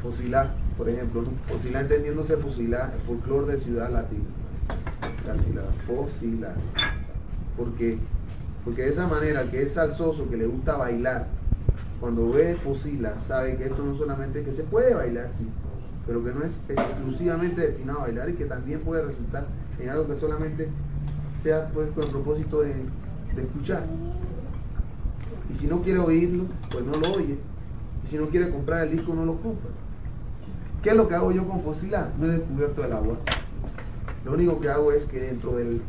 Fosilar, 0.03 0.55
por 0.77 0.89
ejemplo, 0.89 1.23
¿no? 1.23 1.31
fosilar 1.49 1.83
entendiéndose 1.83 2.37
fosilar, 2.37 2.93
el 2.95 3.01
folclore 3.01 3.55
de 3.55 3.61
Ciudad 3.61 3.91
Latina. 3.91 4.25
La 5.27 5.43
sílaba, 5.43 5.71
fosilar. 7.55 7.57
¿Por 7.57 7.73
qué? 7.75 7.99
Porque 8.65 8.83
de 8.83 8.89
esa 8.91 9.07
manera, 9.07 9.51
que 9.51 9.63
es 9.63 9.73
salsoso, 9.73 10.29
que 10.31 10.37
le 10.37 10.47
gusta 10.47 10.77
bailar, 10.77 11.27
cuando 12.01 12.31
ve 12.31 12.55
fosila, 12.55 13.15
sabe 13.27 13.57
que 13.57 13.65
esto 13.65 13.85
no 13.85 13.97
solamente 13.97 14.43
que 14.43 14.53
se 14.53 14.63
puede 14.63 14.95
bailar, 14.95 15.31
sí, 15.37 15.47
pero 16.07 16.25
que 16.25 16.33
no 16.33 16.43
es 16.43 16.59
exclusivamente 16.69 17.61
destinado 17.61 18.01
a 18.01 18.03
bailar 18.03 18.31
y 18.31 18.35
que 18.35 18.45
también 18.45 18.81
puede 18.81 19.03
resultar 19.03 19.47
en 19.79 19.89
algo 19.89 20.07
que 20.07 20.17
solamente 20.17 20.69
sea 21.43 21.69
pues 21.73 21.91
con 21.93 22.05
el 22.05 22.11
propósito 22.11 22.61
de, 22.61 22.75
de 23.35 23.43
escuchar. 23.43 23.83
Y 25.51 25.55
si 25.55 25.67
no 25.67 25.83
quiere 25.83 25.99
oírlo, 25.99 26.45
pues 26.71 26.85
no 26.85 26.93
lo 26.93 27.13
oye. 27.13 27.37
Y 28.05 28.09
si 28.09 28.17
no 28.17 28.29
quiere 28.29 28.51
comprar 28.51 28.85
el 28.85 28.91
disco, 28.93 29.15
no 29.15 29.25
lo 29.25 29.35
compra. 29.35 29.71
¿Qué 30.83 30.91
es 30.91 30.97
lo 30.97 31.09
que 31.09 31.15
hago 31.15 31.33
yo 31.33 31.47
con 31.47 31.63
Fosila? 31.63 32.11
No 32.19 32.27
he 32.27 32.31
descubierto 32.31 32.85
el 32.85 32.93
agua. 32.93 33.17
Lo 34.25 34.33
único 34.33 34.61
que 34.61 34.69
hago 34.69 34.93
es 34.93 35.07
que 35.07 35.21
dentro 35.21 35.57
del, 35.57 35.81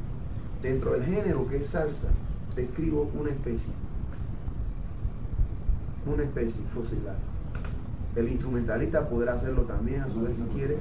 dentro 0.66 0.92
del 0.94 1.06
género 1.06 1.48
que 1.48 1.58
es 1.58 1.68
salsa, 1.68 2.08
describo 2.56 3.12
una 3.14 3.30
especie. 3.30 3.72
Una 6.08 6.24
especie 6.24 6.64
fosilar. 6.74 7.18
El 8.16 8.30
instrumentalista 8.30 9.08
podrá 9.08 9.34
hacerlo 9.34 9.62
también 9.64 10.02
a 10.02 10.08
su 10.08 10.22
vez 10.22 10.38
si 10.38 10.44
quiere, 10.56 10.78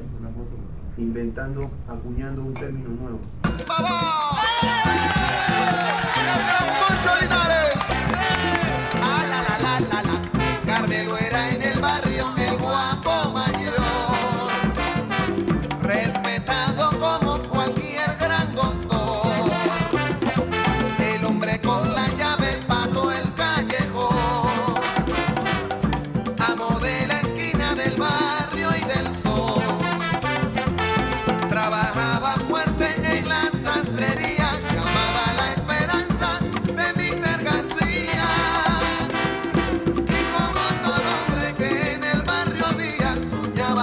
inventando, 0.97 1.71
acuñando 1.87 2.43
un 2.43 2.55
término 2.55 2.89
nuevo. 2.91 3.19
Ah, 7.29 7.44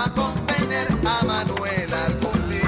soñaba 0.01 0.13
con 0.13 0.45
tener 0.45 0.87
a 1.05 1.25
Manuel 1.25 1.93
algún 1.93 2.49
día. 2.49 2.61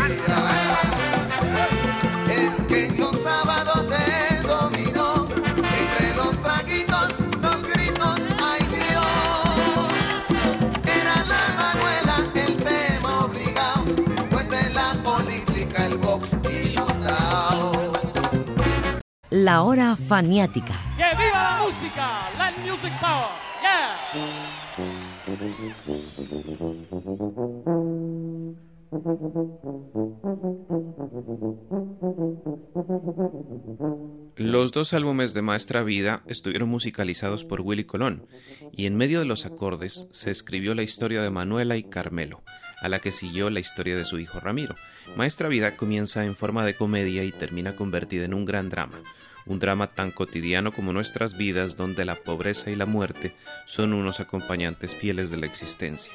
Es 2.30 2.62
que 2.68 2.86
en 2.88 3.00
los 3.00 3.20
sábados 3.22 3.88
de 3.90 4.42
dominó, 4.44 5.28
entre 5.28 6.16
los 6.16 6.42
traguitos, 6.42 7.10
los 7.42 7.64
gritos, 7.72 8.20
¡ay 8.42 8.66
Dios! 8.68 9.90
Era 10.86 11.24
la 11.26 11.44
Manuela 11.58 12.16
el 12.36 12.58
tema 12.58 13.26
obligado, 13.26 13.86
después 13.86 14.50
de 14.50 14.70
la 14.74 14.94
política, 15.04 15.86
el 15.86 15.98
box 15.98 16.30
y 16.52 16.70
los 16.72 17.02
daos. 17.02 18.40
La 19.30 19.64
hora 19.64 19.96
faniática. 19.96 20.74
¡Que 20.98 21.16
viva 21.16 21.44
la 21.44 21.64
música! 21.64 22.30
¡Land 22.38 22.58
Music 22.60 22.94
Power! 23.00 23.30
¡Yeah! 23.62 24.63
Los 34.36 34.72
dos 34.72 34.96
álbumes 34.96 35.36
de 35.36 35.44
Maestra 35.44 35.84
Vida 35.84 36.24
estuvieron 36.26 36.68
musicalizados 36.68 37.46
por 37.46 37.62
Willy 37.62 37.84
Colón, 37.84 38.26
y 38.72 38.88
en 38.88 38.96
medio 38.96 39.20
de 39.20 39.26
los 39.26 39.46
acordes 39.46 40.08
se 40.10 40.32
escribió 40.32 40.74
la 40.74 40.82
historia 40.82 41.22
de 41.22 41.30
Manuela 41.30 41.78
y 41.78 41.84
Carmelo, 41.84 42.44
a 42.82 42.90
la 42.90 42.98
que 42.98 43.12
siguió 43.12 43.52
la 43.52 43.60
historia 43.60 43.96
de 43.96 44.06
su 44.06 44.18
hijo 44.18 44.40
Ramiro. 44.40 44.76
Maestra 45.16 45.50
Vida 45.50 45.76
comienza 45.76 46.26
en 46.26 46.36
forma 46.36 46.66
de 46.66 46.76
comedia 46.76 47.24
y 47.24 47.32
termina 47.32 47.76
convertida 47.76 48.26
en 48.26 48.34
un 48.34 48.44
gran 48.44 48.70
drama, 48.70 49.04
un 49.46 49.60
drama 49.60 49.88
tan 49.88 50.12
cotidiano 50.12 50.72
como 50.72 50.94
nuestras 50.94 51.38
vidas 51.38 51.76
donde 51.76 52.06
la 52.06 52.16
pobreza 52.16 52.72
y 52.72 52.76
la 52.76 52.86
muerte 52.86 53.36
son 53.66 53.94
unos 53.94 54.20
acompañantes 54.20 54.96
fieles 54.96 55.32
de 55.32 55.38
la 55.38 55.46
existencia. 55.46 56.14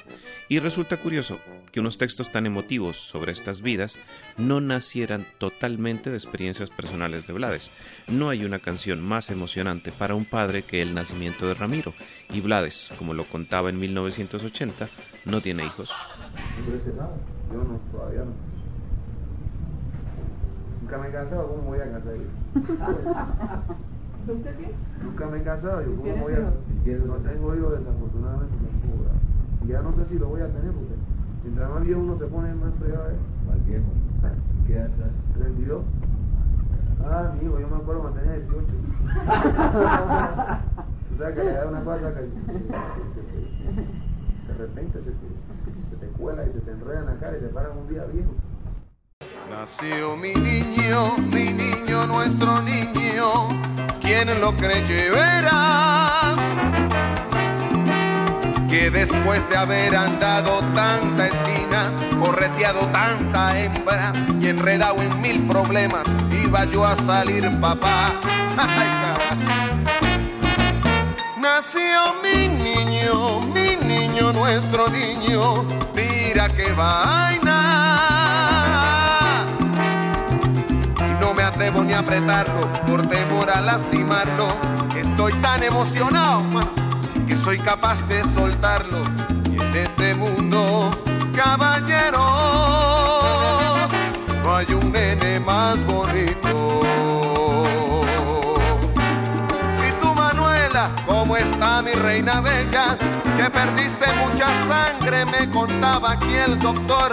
Y 0.49 0.59
resulta 0.59 0.97
curioso 0.97 1.39
que 1.73 1.81
unos 1.81 1.99
textos 1.99 2.33
tan 2.33 2.47
emotivos 2.47 2.97
sobre 2.97 3.33
estas 3.33 3.61
vidas 3.61 3.99
no 4.37 4.61
nacieran 4.61 5.27
totalmente 5.39 6.11
de 6.11 6.17
experiencias 6.17 6.71
personales 6.71 7.27
de 7.27 7.33
Blades. 7.35 7.71
No 8.07 8.31
hay 8.31 8.45
una 8.45 8.59
canción 8.59 9.01
más 9.03 9.31
emocionante 9.31 9.93
para 9.93 10.15
un 10.15 10.25
padre 10.25 10.63
que 10.63 10.83
el 10.83 10.95
nacimiento 10.95 11.47
de 11.47 11.55
Ramiro, 11.55 11.95
y 12.31 12.41
Blades, 12.41 12.91
como 12.99 13.15
lo 13.15 13.25
contaba 13.25 13.69
en 13.69 13.79
1980, 13.79 14.89
no 15.25 15.41
tiene 15.41 15.65
hijos. 15.65 15.93
Yo 17.51 17.65
no, 17.65 17.81
todavía 17.91 18.25
no. 18.25 18.48
Nunca 20.89 21.03
me 21.03 21.09
he 21.09 21.13
cansado, 21.13 21.49
¿cómo 21.49 21.63
voy 21.65 21.81
a 21.81 21.91
cansar 21.93 22.15
yo? 22.15 22.23
¿Nunca 24.27 24.51
qué? 24.57 24.75
Nunca 25.05 25.27
me 25.29 25.37
he 25.39 25.43
cansado, 25.43 25.83
yo 25.83 25.91
cómo 25.91 26.03
¿Tienes 26.03 26.23
voy 26.23 26.33
a... 26.33 26.39
hijos? 26.39 26.55
No 27.07 27.15
tengo 27.17 27.55
hijos 27.55 27.79
desafortunadamente 27.79 28.57
tampoco, 28.57 29.03
¿verdad? 29.05 29.19
Y 29.65 29.67
ya 29.69 29.83
no 29.83 29.95
sé 29.95 30.07
si 30.07 30.19
lo 30.19 30.29
voy 30.29 30.41
a 30.41 30.47
tener 30.47 30.73
porque 30.73 30.95
mientras 31.45 31.71
más 31.71 31.83
viejo 31.83 32.01
uno 32.01 32.17
se 32.17 32.25
pone 32.29 32.55
más 32.55 32.73
fregado. 32.81 33.11
¿Cuál 33.45 33.59
viejo? 33.67 33.85
¿Qué 34.67 34.77
edad 34.77 34.89
traes? 34.97 35.13
32. 35.37 35.83
Ah, 37.05 37.35
mi 37.37 37.45
hijo, 37.45 37.61
yo 37.61 37.69
me 37.69 37.77
acuerdo 37.77 38.01
cuando 38.01 38.21
tenía 38.21 38.37
18. 38.37 38.57
o 41.13 41.17
sea 41.19 41.35
que 41.35 41.45
la 41.45 41.51
edad 41.51 41.65
es 41.65 41.69
una 41.69 41.85
cosa 41.85 42.15
que 42.15 42.21
se- 42.25 42.33
se- 43.13 43.21
de 44.49 44.55
repente 44.57 45.03
se 45.03 45.11
te, 45.13 45.27
se 45.91 45.97
te 45.97 46.07
cuela 46.17 46.47
y 46.47 46.51
se 46.51 46.61
te 46.61 46.71
enreda 46.71 47.01
en 47.01 47.07
la 47.07 47.17
cara 47.19 47.37
y 47.37 47.41
te 47.41 47.49
paran 47.49 47.77
un 47.77 47.87
día 47.91 48.07
viejo. 48.07 48.31
Nació 49.51 50.15
mi 50.15 50.35
niño, 50.35 51.17
mi 51.33 51.55
niño, 51.55 52.07
nuestro 52.07 52.61
niño, 52.61 53.49
quien 54.03 54.39
lo 54.43 54.53
verá. 54.53 56.35
Que 58.69 58.91
después 58.91 59.49
de 59.49 59.57
haber 59.57 59.97
andado 59.97 60.61
tanta 60.75 61.29
esquina, 61.29 61.91
correteado 62.21 62.81
tanta 62.89 63.59
hembra 63.59 64.13
y 64.39 64.49
enredado 64.49 65.01
en 65.01 65.19
mil 65.19 65.47
problemas, 65.47 66.05
iba 66.45 66.67
yo 66.67 66.85
a 66.85 66.95
salir 67.07 67.51
papá. 67.59 68.21
Nació 71.39 72.17
mi 72.23 72.49
niño, 72.49 73.41
mi 73.41 73.77
niño, 73.77 74.31
nuestro 74.35 74.91
niño, 74.91 75.65
mira 75.95 76.49
qué 76.49 76.71
vaina. 76.73 78.18
Ni 81.71 81.93
apretarlo 81.93 82.73
por 82.87 83.07
temor 83.09 83.51
a 83.51 83.61
lastimarlo. 83.61 84.49
Estoy 84.97 85.35
tan 85.35 85.63
emocionado, 85.63 86.43
que 87.27 87.37
soy 87.37 87.59
capaz 87.59 88.01
de 88.09 88.25
soltarlo. 88.25 89.03
Y 89.53 89.61
en 89.61 89.77
este 89.77 90.15
mundo, 90.15 90.91
caballeros, 91.37 92.23
no 94.43 94.57
hay 94.57 94.67
un 94.73 94.93
nene 94.93 95.41
más 95.41 95.85
bonito. 95.85 96.83
Y 99.87 99.93
tú, 100.01 100.15
Manuela, 100.15 100.91
¿cómo 101.07 101.37
está 101.37 101.83
mi 101.83 101.93
reina 101.93 102.41
bella? 102.41 102.97
Que 103.37 103.51
perdiste 103.51 104.07
mucha 104.25 104.49
sangre, 104.67 105.27
me 105.27 105.51
contaba 105.51 106.13
aquí 106.13 106.35
el 106.35 106.59
doctor. 106.59 107.13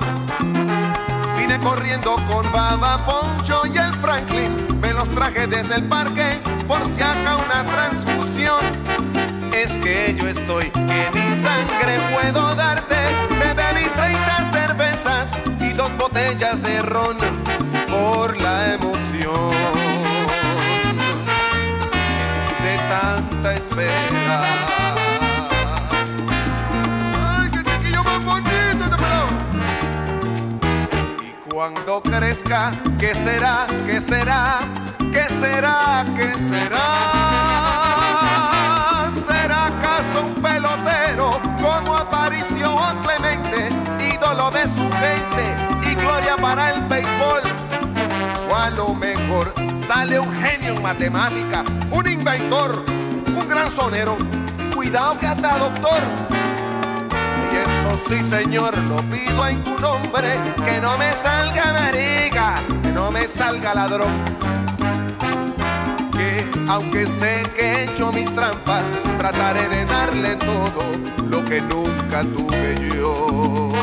Corriendo 1.66 2.16
con 2.28 2.52
Baba 2.52 3.04
Poncho 3.08 3.64
y 3.66 3.76
el 3.76 3.92
Franklin. 3.96 4.80
Me 4.80 4.94
los 4.94 5.10
traje 5.10 5.48
desde 5.48 5.78
el 5.78 5.86
parque 5.86 6.40
por 6.68 6.86
si 6.86 7.02
acá 7.02 7.38
una 7.38 7.66
transfusión. 7.66 8.60
Es 9.52 9.76
que 9.80 10.14
yo 10.16 10.28
estoy 10.28 10.70
que 10.70 11.10
ni 11.12 11.42
sangre 11.42 12.00
puedo 12.14 12.54
darte. 12.54 12.96
Me 13.40 13.52
bebí 13.56 13.90
30 13.96 14.52
cervezas 14.52 15.32
y 15.60 15.74
dos 15.74 15.90
botellas 15.98 16.62
de 16.62 16.84
ron 16.84 17.18
por 17.90 18.40
la 18.40 18.76
emoción 18.76 19.50
de 22.62 22.78
tanta 22.88 23.56
espera. 23.56 24.75
Cuando 31.74 32.00
crezca, 32.00 32.72
¿qué 33.00 33.16
será? 33.16 33.66
¿Qué 33.88 34.00
será? 34.00 34.60
¿Qué 35.12 35.24
será? 35.40 36.06
¿Qué 36.16 36.32
será? 36.48 36.88
¿Será 39.28 39.66
acaso 39.66 40.28
un 40.28 40.36
pelotero 40.44 41.42
como 41.60 41.96
Aparicio 41.96 42.76
o 42.76 43.02
Clemente, 43.02 43.70
ídolo 44.14 44.52
de 44.52 44.64
su 44.66 44.88
gente 44.92 45.56
y 45.90 45.96
gloria 45.96 46.36
para 46.36 46.72
el 46.72 46.82
béisbol? 46.84 47.42
O 48.48 48.56
a 48.56 48.70
lo 48.70 48.94
mejor 48.94 49.52
sale 49.88 50.20
un 50.20 50.32
genio 50.36 50.76
en 50.76 50.84
matemática, 50.84 51.64
un 51.90 52.08
inventor, 52.08 52.86
un 53.28 53.48
gran 53.48 53.72
sonero. 53.72 54.18
Y 54.60 54.70
cuidado 54.76 55.18
que 55.18 55.26
hasta 55.26 55.58
doctor 55.58 56.55
sí 58.08 58.20
señor, 58.30 58.78
lo 58.90 58.98
pido 59.10 59.48
en 59.48 59.64
tu 59.64 59.78
nombre, 59.80 60.40
que 60.66 60.80
no 60.82 60.98
me 60.98 61.12
salga 61.14 61.74
marica, 61.74 62.56
que 62.82 62.90
no 62.90 63.12
me 63.12 63.28
salga 63.28 63.74
ladrón. 63.74 64.14
Que 66.12 66.46
aunque 66.68 67.06
sé 67.20 67.44
que 67.56 67.62
he 67.62 67.84
hecho 67.84 68.12
mis 68.12 68.34
trampas, 68.36 68.84
trataré 69.18 69.68
de 69.70 69.86
darle 69.86 70.36
todo 70.36 70.84
lo 71.30 71.44
que 71.44 71.62
nunca 71.62 72.22
tuve 72.22 72.76
yo. 72.96 73.74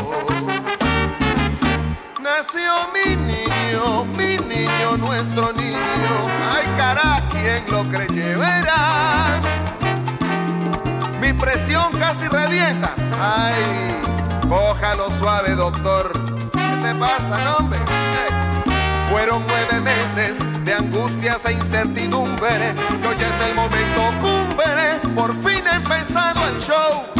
Nació 2.21 2.71
mi 2.93 3.15
niño, 3.15 4.05
mi 4.17 4.37
niño, 4.37 4.97
nuestro 4.97 5.53
niño, 5.53 6.13
ay 6.51 6.67
cara, 6.77 7.23
quien 7.31 7.63
lo 7.69 7.83
creyera 7.83 9.41
presión 11.43 11.91
casi 11.99 12.27
revienta. 12.29 12.95
Ay, 13.19 13.55
cójalo 14.47 15.09
suave, 15.19 15.55
doctor. 15.55 16.13
¿Qué 16.53 16.81
te 16.81 16.95
pasa, 16.95 17.57
hombre? 17.57 17.79
Eh, 17.79 19.09
fueron 19.11 19.43
nueve 19.45 19.81
meses 19.81 20.37
de 20.63 20.73
angustias 20.73 21.39
e 21.45 21.51
incertidumbre. 21.51 22.73
Y 23.01 23.05
hoy 23.05 23.15
es 23.15 23.47
el 23.49 23.55
momento 23.55 24.01
cumbre. 24.21 25.13
Por 25.13 25.31
fin 25.43 25.63
he 25.67 25.75
empezado 25.75 26.47
el 26.47 26.61
show. 26.61 27.12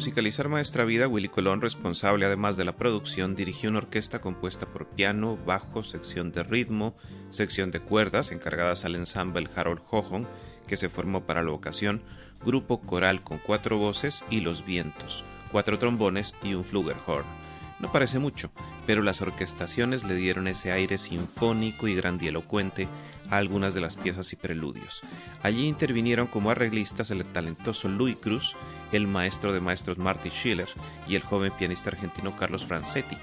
Musicalizar 0.00 0.48
Maestra 0.48 0.86
Vida, 0.86 1.08
Willy 1.08 1.28
Colón, 1.28 1.60
responsable 1.60 2.24
además 2.24 2.56
de 2.56 2.64
la 2.64 2.74
producción, 2.74 3.36
dirigió 3.36 3.68
una 3.68 3.80
orquesta 3.80 4.18
compuesta 4.18 4.64
por 4.64 4.86
piano, 4.86 5.36
bajo, 5.44 5.82
sección 5.82 6.32
de 6.32 6.42
ritmo, 6.42 6.96
sección 7.28 7.70
de 7.70 7.80
cuerdas, 7.80 8.32
encargadas 8.32 8.86
al 8.86 8.94
ensamble 8.94 9.46
Harold 9.54 9.82
Hohon, 9.90 10.26
que 10.66 10.78
se 10.78 10.88
formó 10.88 11.26
para 11.26 11.42
la 11.42 11.50
ocasión, 11.50 12.00
grupo 12.42 12.80
coral 12.80 13.22
con 13.22 13.36
cuatro 13.36 13.76
voces 13.76 14.24
y 14.30 14.40
los 14.40 14.64
vientos, 14.64 15.22
cuatro 15.52 15.78
trombones 15.78 16.34
y 16.42 16.54
un 16.54 16.64
flugelhorn. 16.64 17.26
No 17.78 17.92
parece 17.92 18.18
mucho, 18.18 18.50
pero 18.86 19.02
las 19.02 19.20
orquestaciones 19.20 20.04
le 20.04 20.14
dieron 20.14 20.48
ese 20.48 20.72
aire 20.72 20.96
sinfónico 20.96 21.88
y 21.88 21.94
grandielocuente 21.94 22.88
a 23.28 23.36
algunas 23.36 23.74
de 23.74 23.82
las 23.82 23.96
piezas 23.96 24.32
y 24.32 24.36
preludios. 24.36 25.02
Allí 25.42 25.66
intervinieron 25.66 26.26
como 26.26 26.50
arreglistas 26.50 27.10
el 27.10 27.22
talentoso 27.26 27.88
Louis 27.88 28.16
Cruz, 28.16 28.56
el 28.92 29.06
maestro 29.06 29.52
de 29.52 29.60
maestros 29.60 29.98
Marty 29.98 30.30
Schiller 30.30 30.68
y 31.08 31.14
el 31.14 31.22
joven 31.22 31.52
pianista 31.58 31.90
argentino 31.90 32.32
Carlos 32.36 32.64
Francetti, 32.64 33.16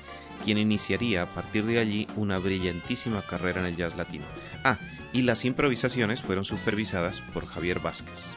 quien 0.44 0.58
iniciaría 0.58 1.24
a 1.24 1.28
partir 1.28 1.66
de 1.66 1.80
allí 1.80 2.08
una 2.16 2.40
brillantísima 2.40 3.22
carrera 3.22 3.62
en 3.62 3.68
el 3.68 3.76
jazz 3.76 3.96
latino. 3.96 4.26
Ah, 4.64 4.78
y 5.14 5.22
las 5.22 5.46
improvisaciones 5.46 6.22
fueron 6.22 6.44
supervisadas 6.44 7.22
por 7.34 7.46
Javier 7.48 7.80
Vázquez. 7.80 8.36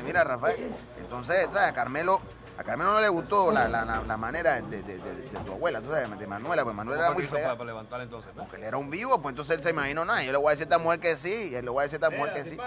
Pues 0.00 0.04
mira, 0.04 0.24
Rafael. 0.24 0.56
Entonces, 0.98 1.46
¿sabes? 1.52 1.68
A 1.68 1.74
Carmelo, 1.74 2.20
a 2.58 2.64
Carmelo 2.64 2.92
no 2.94 3.00
le 3.00 3.08
gustó 3.08 3.50
la, 3.52 3.68
la, 3.68 3.84
la, 3.84 4.00
la 4.02 4.16
manera 4.16 4.54
de, 4.60 4.62
de, 4.62 4.82
de- 4.82 4.98
de 4.98 5.38
tu 5.44 5.52
abuela, 5.52 5.80
tú 5.80 5.90
sabes, 5.90 6.18
de 6.18 6.26
Manuela, 6.26 6.64
pues 6.64 6.74
Manuela 6.74 7.00
era 7.00 7.08
¿Cómo 7.08 7.18
muy 7.20 7.28
fea. 7.28 7.42
para, 7.42 7.54
para 7.58 7.66
levantar 7.68 8.00
entonces? 8.00 8.30
Porque 8.36 8.56
él 8.56 8.64
era 8.64 8.76
un 8.76 8.90
vivo, 8.90 9.20
pues 9.20 9.32
entonces 9.32 9.56
él 9.58 9.62
se 9.62 9.70
imaginó 9.70 10.04
nada. 10.04 10.22
Yo 10.22 10.32
le 10.32 10.38
voy 10.38 10.48
a 10.48 10.50
decir 10.52 10.64
a 10.64 10.68
esta 10.68 10.78
mujer 10.78 11.00
que 11.00 11.16
sí, 11.16 11.50
y 11.52 11.54
él 11.54 11.64
le 11.64 11.70
voy 11.70 11.80
a 11.80 11.82
decir 11.84 12.02
a 12.02 12.06
esta 12.08 12.16
mujer 12.18 12.34
que 12.34 12.44
sí. 12.48 12.58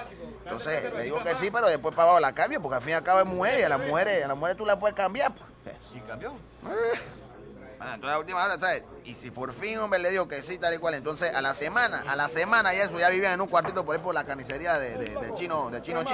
Entonces 0.43 0.93
le 0.93 1.03
digo 1.03 1.23
que 1.23 1.35
sí, 1.35 1.49
pero 1.51 1.67
después 1.67 1.95
para 1.95 2.03
abajo 2.09 2.19
la 2.19 2.33
cambio, 2.33 2.61
porque 2.61 2.75
al 2.75 2.81
fin 2.81 2.91
y 2.91 2.93
al 2.93 3.03
cabo 3.03 3.19
es 3.21 3.25
mujer, 3.25 3.59
y 3.59 3.63
a 3.63 3.69
las 3.69 3.79
mujeres, 3.79 4.23
a 4.23 4.27
las 4.27 4.37
mujeres 4.37 4.57
tú 4.57 4.65
la 4.65 4.77
puedes 4.79 4.95
cambiar. 4.95 5.31
pues. 5.33 5.75
¿Y 5.95 5.99
cambió? 6.01 6.33
Bueno, 6.61 7.95
entonces 7.95 8.15
a 8.15 8.19
última 8.19 8.45
hora, 8.45 8.57
¿sabes? 8.59 8.83
Y 9.03 9.13
si 9.15 9.29
por 9.29 9.53
fin, 9.53 9.77
hombre, 9.79 9.99
le 9.99 10.09
digo 10.09 10.27
que 10.27 10.41
sí, 10.41 10.57
tal 10.57 10.73
y 10.73 10.77
cual, 10.77 10.93
entonces 10.93 11.33
a 11.35 11.41
la 11.41 11.53
semana, 11.53 12.03
a 12.07 12.15
la 12.15 12.29
semana 12.29 12.73
y 12.73 12.77
eso, 12.79 12.97
ya 12.97 13.09
vivían 13.09 13.33
en 13.33 13.41
un 13.41 13.47
cuartito 13.49 13.83
por 13.85 13.95
ahí 13.95 14.01
por 14.01 14.15
la 14.15 14.23
carnicería 14.23 14.79
de, 14.79 14.97
de, 14.97 15.15
de 15.19 15.33
Chino, 15.33 15.69
de 15.69 15.81
Chino 15.81 16.03
Chi. 16.05 16.13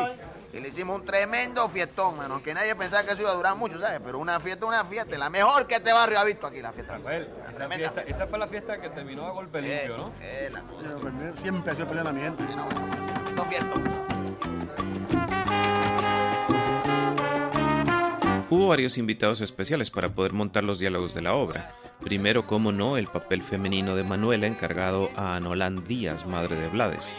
Y 0.51 0.59
le 0.59 0.69
hicimos 0.69 0.99
un 0.99 1.05
tremendo 1.05 1.69
fiestón, 1.69 2.17
mano, 2.17 2.33
aunque 2.35 2.53
nadie 2.55 2.75
pensaba 2.75 3.03
que 3.03 3.11
eso 3.13 3.21
iba 3.21 3.31
a 3.31 3.35
durar 3.35 3.55
mucho, 3.55 3.79
¿sabes? 3.79 3.99
Pero 4.03 4.17
una 4.17 4.39
fiesta, 4.39 4.65
una 4.65 4.83
fiesta, 4.83 5.15
la 5.17 5.29
mejor 5.29 5.67
que 5.67 5.75
este 5.75 5.93
barrio 5.93 6.19
ha 6.19 6.23
visto 6.23 6.47
aquí, 6.47 6.59
la 6.61 6.73
fiesta. 6.73 6.93
Rafael, 6.97 7.29
esa, 7.43 7.51
Tremenda 7.53 7.91
fiesta- 7.91 8.01
esa 8.11 8.27
fue 8.27 8.39
la 8.39 8.47
fiesta 8.47 8.81
que 8.81 8.89
terminó 8.89 9.27
a 9.27 9.31
golpe 9.31 9.61
limpio, 9.61 9.97
¿no? 9.97 10.11
Eh, 10.21 10.49
la 10.51 10.61
cosa. 10.61 11.41
Siempre 11.41 11.71
ha 11.71 11.75
sido 11.75 11.85
mi 12.13 12.21
gente. 12.21 12.43
Dos 13.35 13.47
fiestos. 13.47 13.79
Hubo 18.51 18.67
varios 18.69 18.97
invitados 18.97 19.41
especiales 19.41 19.91
para 19.91 20.09
poder 20.09 20.33
montar 20.33 20.63
los 20.63 20.79
diálogos 20.79 21.13
de 21.13 21.21
la 21.21 21.33
obra. 21.35 21.75
Primero, 22.01 22.47
como 22.47 22.71
no, 22.71 22.97
el 22.97 23.05
papel 23.07 23.43
femenino 23.43 23.95
de 23.95 24.03
Manuela 24.03 24.47
encargado 24.47 25.09
a 25.15 25.35
Anolán 25.35 25.83
Díaz, 25.83 26.25
madre 26.25 26.55
de 26.55 26.67
Blades. 26.69 27.15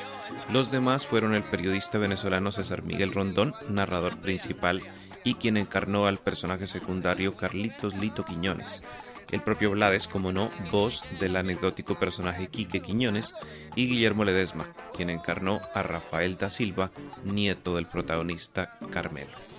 Los 0.53 0.73
demás 0.73 1.07
fueron 1.07 1.35
el 1.35 1.45
periodista 1.45 1.99
venezolano 1.99 2.51
César 2.51 2.83
Miguel 2.83 3.13
Rondón, 3.13 3.55
narrador 3.69 4.17
principal, 4.19 4.83
y 5.23 5.35
quien 5.35 5.57
encarnó 5.57 6.07
al 6.07 6.19
personaje 6.19 6.67
secundario 6.67 7.37
Carlitos 7.37 7.95
Lito 7.95 8.25
Quiñones. 8.25 8.83
El 9.31 9.43
propio 9.43 9.71
Blades, 9.71 10.09
como 10.09 10.33
no, 10.33 10.51
voz 10.73 11.05
del 11.21 11.37
anecdótico 11.37 11.95
personaje 11.95 12.49
Quique 12.49 12.81
Quiñones, 12.81 13.33
y 13.77 13.87
Guillermo 13.87 14.25
Ledesma, 14.25 14.75
quien 14.93 15.09
encarnó 15.09 15.61
a 15.73 15.83
Rafael 15.83 16.37
da 16.37 16.51
Silva, 16.51 16.91
nieto 17.23 17.77
del 17.77 17.87
protagonista 17.87 18.77
Carmelo. 18.91 19.50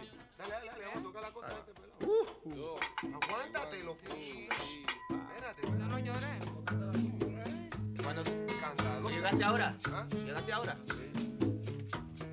¿Llegaste 9.32 9.46
ahora? 9.46 9.78
¿Ah? 9.94 10.06
¿Llegaste 10.14 10.52
ahora? 10.52 10.76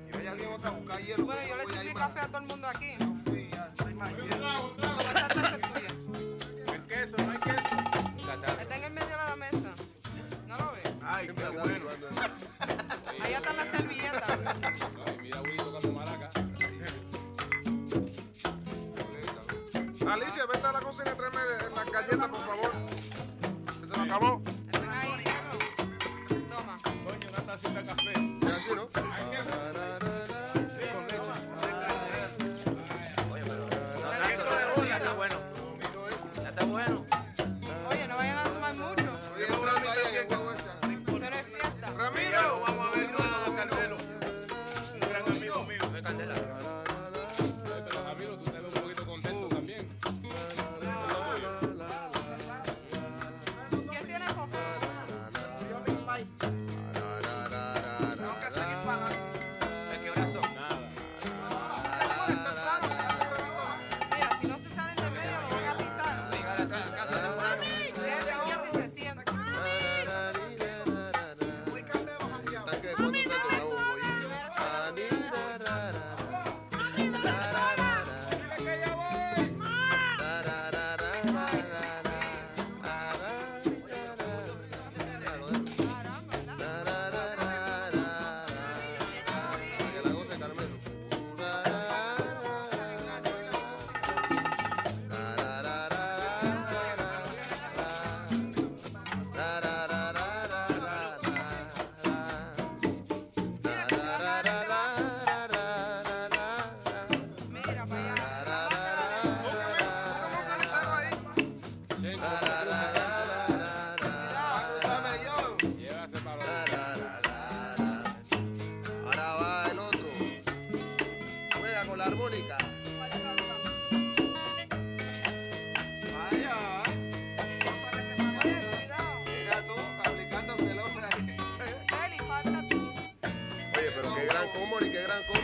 Y 0.07 0.11
vaya 0.11 0.31
alguien 0.31 0.49
otra 0.51 0.69
a 0.69 0.71
buscar 0.73 0.99
hielo. 0.99 1.25
Bueno, 1.25 1.41
yo 1.47 1.55
le 1.55 1.65
sirví 1.67 1.87
ir 1.87 1.93
café 1.93 2.19
a 2.19 2.27
todo 2.27 2.37
el 2.39 2.47
mundo 2.47 2.67
aquí. 2.67 2.95
Yo 2.99 3.13
fui 3.23 3.49
ya, 3.49 3.71
no 3.79 3.87
hay 3.87 3.93
más 3.93 4.09
hielo. 4.17 4.75
El 6.73 6.83
queso, 6.87 7.15
no 7.17 7.31
hay 7.31 7.37
queso. 7.37 7.75
Está 8.61 8.75
en 8.75 8.83
el 8.83 8.91
medio 8.91 9.07
de 9.07 9.15
la 9.15 9.35
mesa. 9.37 9.73
¿No 10.45 10.55
lo 10.57 10.71
ves? 10.73 10.93
Ay, 11.01 11.27
qué 11.27 11.31
bueno. 11.31 11.85
Allá 13.23 13.37
están 13.37 13.55
las 13.55 13.67
servilletas. 13.69 14.39
Alicia, 20.05 20.45
vete 20.47 20.67
a 20.67 20.71
la 20.73 20.81
cocina 20.81 21.11
y 21.13 21.17
tráeme 21.17 21.39
las 21.75 21.91
galletas, 21.91 22.27
por 22.27 22.39
favor. 22.39 22.88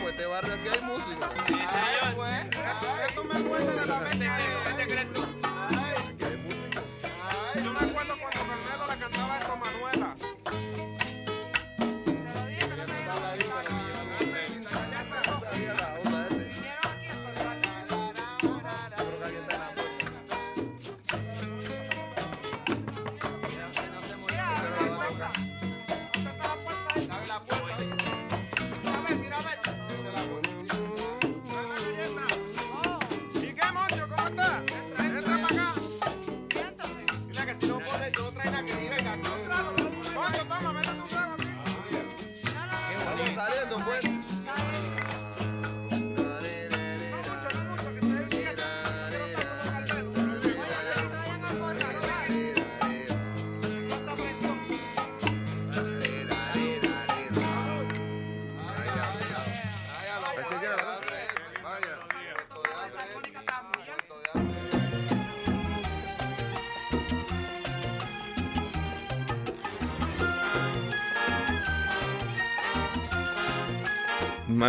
Este 0.08 0.24
barrio 0.24 0.54
aquí 0.54 0.68
hay 0.68 0.82
música. 0.82 1.30
Ay, 1.46 2.12
pues. 2.14 3.08
Esto 3.08 3.24
me 3.24 3.34
de 3.34 3.86
la 3.86 3.98
vez 4.00 4.18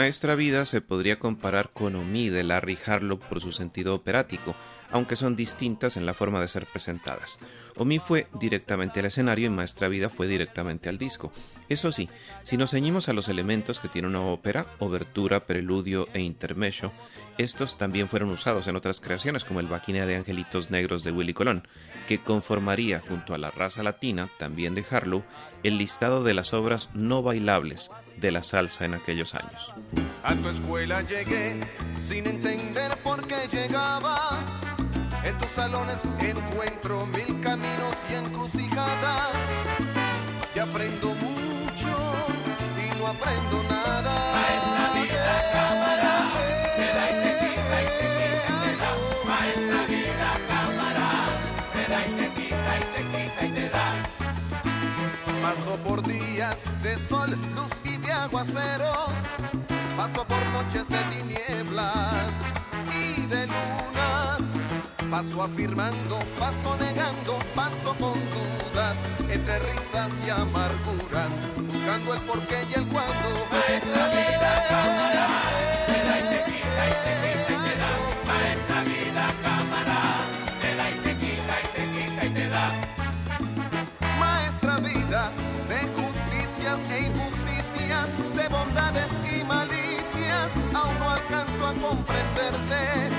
Maestra 0.08 0.36
Vida 0.36 0.66
se 0.66 0.80
podría 0.80 1.20
comparar 1.20 1.72
con 1.74 1.98
Omi 1.98 2.30
de 2.30 2.46
Larry 2.46 2.78
Harlow 2.86 3.20
por 3.20 3.42
su 3.42 3.52
sentido 3.52 3.94
operático, 3.94 4.56
aunque 4.90 5.18
son 5.18 5.36
distintas 5.36 5.98
en 5.98 6.06
la 6.06 6.14
forma 6.14 6.40
de 6.40 6.48
ser 6.48 6.66
presentadas. 6.66 7.40
Omi 7.76 8.00
fue 8.00 8.28
directamente 8.40 9.02
al 9.02 9.08
escenario 9.08 9.48
y 9.48 9.50
Maestra 9.50 9.90
Vida 9.90 10.08
fue 10.08 10.28
directamente 10.28 10.88
al 10.88 10.98
disco. 10.98 11.34
Eso 11.68 11.92
sí, 11.92 12.08
si 12.44 12.56
nos 12.56 12.72
ceñimos 12.72 13.10
a 13.10 13.14
los 13.14 13.28
elementos 13.28 13.82
que 13.82 13.90
tiene 13.90 14.08
una 14.08 14.22
ópera, 14.22 14.68
obertura, 14.80 15.46
preludio 15.46 16.08
e 16.14 16.22
intermedio, 16.22 16.94
estos 17.38 17.78
también 17.78 18.08
fueron 18.08 18.32
usados 18.32 18.66
en 18.68 18.78
otras 18.78 19.02
creaciones 19.02 19.44
como 19.44 19.60
el 19.60 19.68
Vaquina 19.68 20.06
de 20.06 20.16
Angelitos 20.16 20.72
Negros 20.72 21.04
de 21.04 21.12
Willy 21.12 21.34
Colón, 21.34 21.68
que 22.08 22.24
conformaría 22.24 23.02
junto 23.02 23.34
a 23.34 23.38
la 23.38 23.52
raza 23.52 23.84
latina, 23.84 24.30
también 24.40 24.74
de 24.74 24.86
Harlow, 24.90 25.26
el 25.64 25.78
listado 25.78 26.24
de 26.24 26.34
las 26.34 26.54
obras 26.54 26.92
no 26.94 27.24
bailables 27.24 27.92
de 28.18 28.32
la 28.32 28.44
salsa 28.44 28.86
en 28.86 28.96
aquellos 28.96 29.34
años. 29.36 29.74
A 30.24 30.36
tu 30.36 30.50
escuela 30.50 31.02
llegué 31.02 31.60
sin 32.08 32.28
entender 32.28 32.98
por 33.04 33.26
qué 33.28 33.48
llegaba. 33.52 34.44
En 35.24 35.38
tus 35.38 35.52
salones 35.52 36.08
encuentro 36.22 37.06
mil 37.08 37.42
caminos 37.42 37.96
y 38.10 38.16
encrucijadas. 38.16 39.30
Y 40.56 40.60
aprendo 40.60 41.14
mucho 41.14 41.92
y 42.78 42.98
no 42.98 43.08
aprendo 43.08 43.64
nada. 43.70 44.14
Maestra 44.34 44.94
vida, 45.02 45.52
cámara, 45.54 46.32
te 46.76 46.86
da 46.98 47.12
y 47.12 47.14
te 47.24 47.32
quita 47.40 47.78
y 47.84 47.86
te 47.86 48.08
quita 48.18 48.54
y 48.56 48.60
te 48.64 48.72
da. 48.82 48.92
Maestra 49.28 49.82
vida, 49.88 50.30
cámara, 50.50 51.08
te 51.74 51.84
da 51.92 52.00
y 52.08 52.12
te 52.12 52.28
quita 52.42 52.72
y 52.78 52.84
te 52.96 53.02
quita 53.12 53.46
y 53.46 53.52
te 53.52 53.70
da. 53.70 53.88
Paso 55.42 55.78
por 55.78 56.02
días 56.08 56.58
de 56.84 56.98
sol, 57.08 57.37
aguaceros. 58.38 59.14
Paso 59.96 60.26
por 60.26 60.46
noches 60.54 60.88
de 60.88 60.98
tinieblas 61.16 62.32
y 62.94 63.26
de 63.28 63.48
lunas. 63.48 64.42
Paso 65.10 65.44
afirmando, 65.44 66.20
paso 66.38 66.78
negando, 66.78 67.40
paso 67.56 67.96
con 68.00 68.14
dudas, 68.30 68.98
entre 69.30 69.60
risas 69.60 70.12
y 70.26 70.30
amarguras, 70.30 71.34
buscando 71.56 72.14
el 72.14 72.22
porqué 72.22 72.66
y 72.70 72.74
el 72.74 72.88
cuándo. 72.88 73.30
Maestra 73.52 74.08
vida, 74.10 74.66
cámara, 74.70 75.28
te 75.88 77.48
te 77.48 77.57
a 91.68 91.74
comprenderte. 91.74 93.10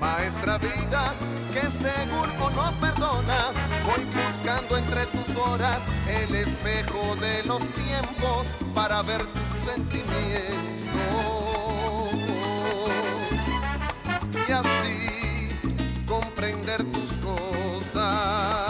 Maestra 0.00 0.58
vida 0.58 1.14
que 1.52 1.60
seguro 1.60 2.50
no 2.54 2.72
perdona, 2.80 3.52
voy 3.84 4.04
buscando 4.06 4.76
entre 4.78 5.06
tus 5.06 5.36
horas 5.36 5.80
el 6.08 6.34
espejo 6.34 7.16
de 7.16 7.42
los 7.44 7.60
tiempos 7.74 8.46
para 8.74 9.02
ver 9.02 9.22
tus 9.26 9.70
sentimientos. 9.70 10.70
Y 14.48 14.52
así 14.52 15.50
comprender 16.06 16.82
tus 16.84 17.12
cosas. 17.18 18.69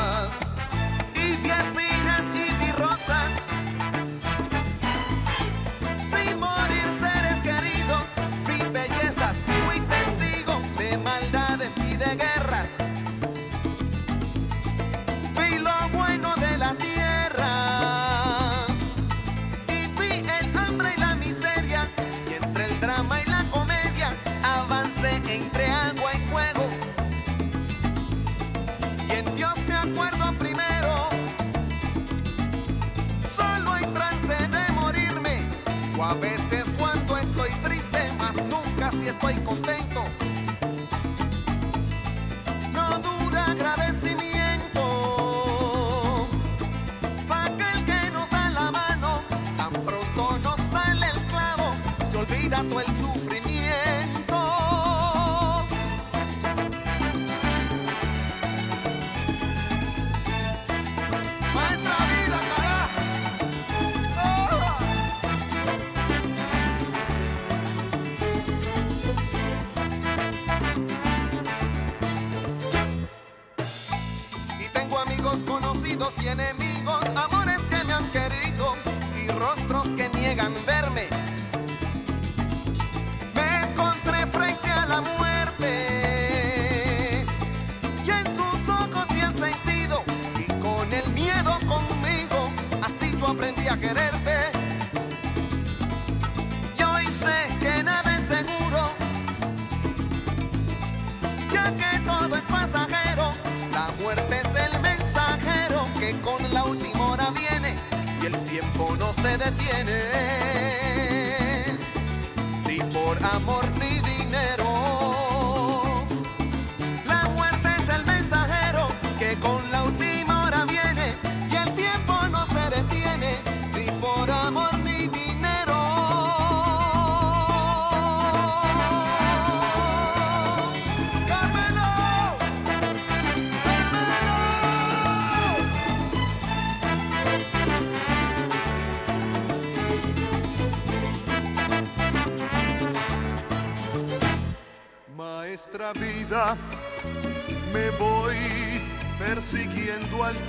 Si 39.01 39.09
estoy 39.09 39.35
contento. 39.45 39.90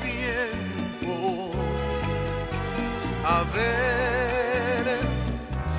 Tiempo. 0.01 1.51
A 3.23 3.43
ver 3.53 4.99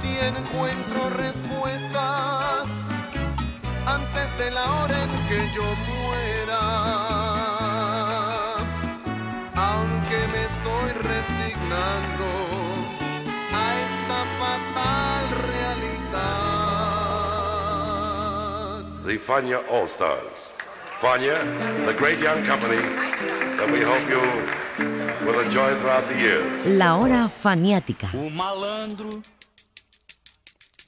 si 0.00 0.18
encuentro 0.18 1.10
respuestas 1.10 2.68
antes 3.86 4.38
de 4.38 4.50
la 4.50 4.64
hora 4.74 5.02
en 5.02 5.10
que 5.28 5.50
yo 5.54 5.64
muera. 5.90 6.62
Aunque 9.54 10.18
me 10.32 10.40
estoy 10.50 10.90
resignando 11.12 12.26
a 13.52 13.64
esta 13.86 14.18
fatal 14.40 15.24
realidad. 15.52 16.42
The 19.06 19.16
Fania 19.18 19.60
All 19.70 19.86
Stars. 19.88 20.52
Fania, 21.00 21.36
the 21.86 21.94
great 21.94 22.20
young 22.20 22.44
company 22.44 22.78
that 23.62 23.72
we 23.72 23.82
hope 23.84 24.04
you 24.10 25.26
will 25.26 25.40
enjoy 25.40 25.74
throughout 25.78 26.08
the 26.08 26.18
years. 26.18 26.66
La 26.66 26.96
hora 26.96 27.28
faniática. 27.28 28.10
O 28.14 28.28
malandro, 28.28 29.22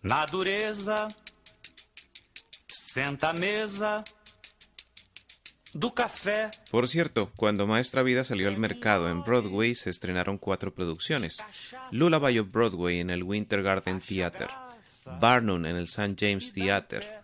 na 0.03 0.27
dureza, 0.27 1.09
senta 2.69 3.31
à 3.31 3.33
mesa, 3.33 4.05
Por 6.71 6.87
cierto, 6.87 7.33
cuando 7.35 7.67
Maestra 7.67 8.05
Vida 8.05 8.23
salió 8.23 8.47
al 8.49 8.59
mercado 8.59 9.09
en 9.11 9.25
Broadway 9.25 9.75
se 9.75 9.91
estrenaron 9.91 10.39
cuatro 10.39 10.73
producciones. 10.73 11.43
Lullaby 11.91 12.39
of 12.39 12.53
Broadway 12.53 13.01
en 13.01 13.11
el 13.11 13.25
Winter 13.25 13.61
Garden 13.61 14.01
Theater, 14.01 14.51
Barnum 15.21 15.67
en 15.67 15.75
el 15.75 15.85
St. 15.85 16.15
James 16.17 16.53
Theater, 16.53 17.24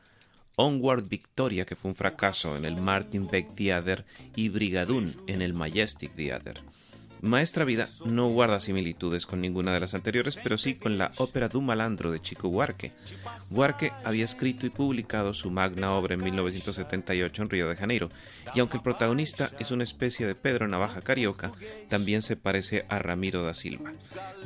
Onward 0.56 1.08
Victoria, 1.08 1.64
que 1.64 1.76
fue 1.76 1.90
un 1.90 1.94
fracaso, 1.94 2.56
en 2.56 2.64
el 2.64 2.76
Martin 2.80 3.28
Beck 3.28 3.54
Theater 3.54 4.04
y 4.36 4.48
Brigadoon 4.48 5.14
en 5.26 5.42
el 5.42 5.54
Majestic 5.54 6.14
Theater. 6.14 6.60
Maestra 7.22 7.64
Vida 7.64 7.86
no 8.04 8.28
guarda 8.28 8.60
similitudes 8.60 9.26
con 9.26 9.40
ninguna 9.40 9.74
de 9.74 9.80
las 9.80 9.94
anteriores, 9.94 10.38
pero 10.42 10.56
sí 10.56 10.74
con 10.74 10.96
la 10.96 11.12
ópera 11.18 11.48
Du 11.48 11.60
Malandro 11.60 12.10
de 12.10 12.20
Chico 12.20 12.48
Buarque. 12.48 12.92
Buarque 13.50 13.92
había 14.04 14.24
escrito 14.24 14.64
y 14.64 14.70
publicado 14.70 15.34
su 15.34 15.50
magna 15.50 15.92
obra 15.92 16.14
en 16.14 16.24
1978 16.24 17.42
en 17.42 17.50
Río 17.50 17.68
de 17.68 17.76
Janeiro, 17.76 18.10
y 18.54 18.60
aunque 18.60 18.78
el 18.78 18.82
protagonista 18.82 19.50
es 19.58 19.70
una 19.70 19.84
especie 19.84 20.26
de 20.26 20.34
Pedro 20.34 20.66
Navaja 20.66 21.02
Carioca, 21.02 21.52
también 21.88 22.22
se 22.22 22.36
parece 22.36 22.86
a 22.88 22.98
Ramiro 22.98 23.42
da 23.42 23.52
Silva. 23.52 23.92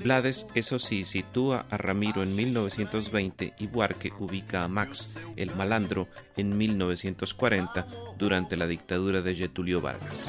Blades, 0.03 0.49
eso 0.55 0.81
sí, 0.81 1.05
sitúa 1.05 1.67
a 1.71 1.77
Ramiro 1.77 2.23
en 2.23 2.35
1920 2.35 3.55
y 3.59 3.67
Buarque 3.69 4.13
ubica 4.19 4.65
a 4.65 4.69
Max, 4.69 5.11
el 5.37 5.55
malandro, 5.55 6.09
en 6.37 6.57
1940 6.57 7.87
durante 8.19 8.57
la 8.57 8.67
dictadura 8.67 9.23
de 9.23 9.35
Getulio 9.35 9.81
Vargas. 9.81 10.29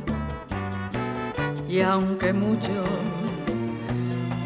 Y 1.71 1.79
aunque 1.79 2.33
muchos, 2.33 2.85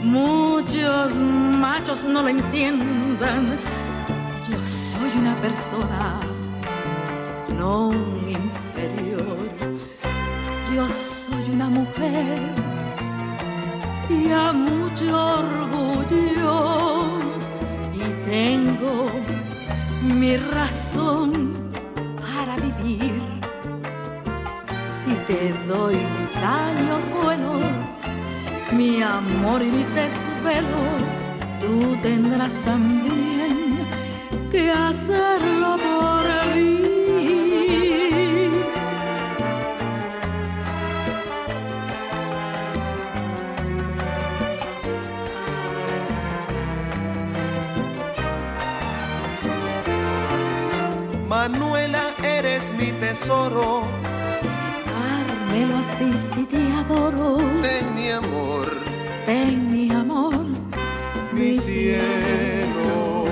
muchos 0.03 1.15
machos 1.15 2.05
no 2.05 2.21
lo 2.21 2.27
entiendan, 2.27 3.57
yo 4.47 4.63
soy 4.63 5.09
una 5.17 5.33
persona, 5.37 6.19
no 7.57 7.91
inferior. 8.29 9.49
Yo 10.75 10.87
soy 10.89 11.49
una 11.51 11.67
mujer 11.67 12.37
y 14.07 14.31
a 14.31 14.53
mucho 14.53 15.39
orgullo 15.39 17.07
y 17.95 18.29
tengo 18.29 19.07
mi 20.03 20.37
razón 20.37 21.54
amor 29.35 29.61
y 29.61 29.71
mis 29.71 29.89
desvelos, 29.93 31.07
tú 31.61 31.95
tendrás 32.01 32.53
también 32.63 33.77
que 34.51 34.71
hacerlo 34.71 35.77
por 35.85 36.25
mí. 36.55 36.79
Manuela, 51.27 52.03
eres 52.23 52.71
mi 52.79 52.91
tesoro. 53.03 53.83
Carmelo, 54.85 55.75
así 55.83 56.07
sí 56.33 56.43
te 56.45 56.61
adoro. 56.81 57.37
Ten 57.61 57.93
mi 57.95 58.09
amor, 58.09 58.44
Ten 59.25 59.71
mi 59.71 59.89
amor, 59.89 60.45
mi 61.33 61.55
cielo. 61.55 63.25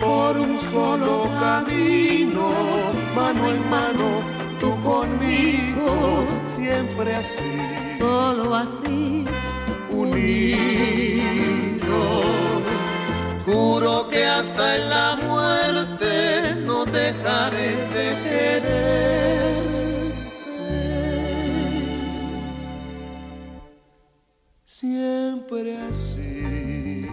Por 0.00 0.38
un 0.38 0.56
solo 0.58 1.28
camino, 1.40 2.52
mano 3.14 3.48
en 3.48 3.60
mano, 3.68 4.08
tú 4.60 4.70
conmigo, 4.82 6.24
siempre 6.44 7.16
así, 7.16 7.56
solo 7.98 8.54
así. 8.54 9.26
unidos. 9.90 10.60
Juro 13.44 14.08
que 14.08 14.24
hasta 14.24 14.76
en 14.76 14.90
la 14.90 15.16
muerte 15.16 16.54
no 16.64 16.84
dejaré 16.84 17.76
de 17.96 18.19
Siempre 24.80 25.76
así. 25.76 27.04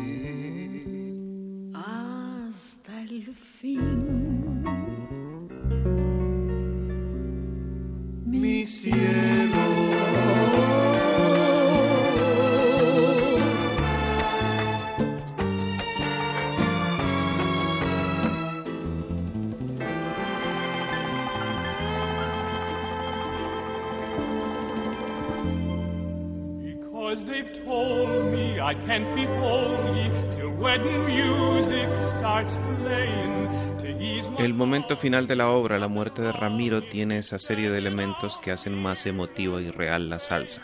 hasta 1.74 3.02
el 3.02 3.34
fin. 3.34 5.07
El 34.38 34.54
momento 34.54 34.98
final 34.98 35.26
de 35.26 35.36
la 35.36 35.50
obra, 35.50 35.80
la 35.80 35.88
muerte 35.88 36.22
de 36.22 36.32
Ramiro, 36.32 36.84
tiene 36.84 37.18
esa 37.18 37.40
serie 37.40 37.72
de 37.72 37.80
elementos 37.80 38.38
que 38.38 38.52
hacen 38.52 38.76
más 38.80 39.08
emotiva 39.08 39.60
y 39.62 39.72
real 39.72 40.12
la 40.12 40.20
salsa. 40.20 40.62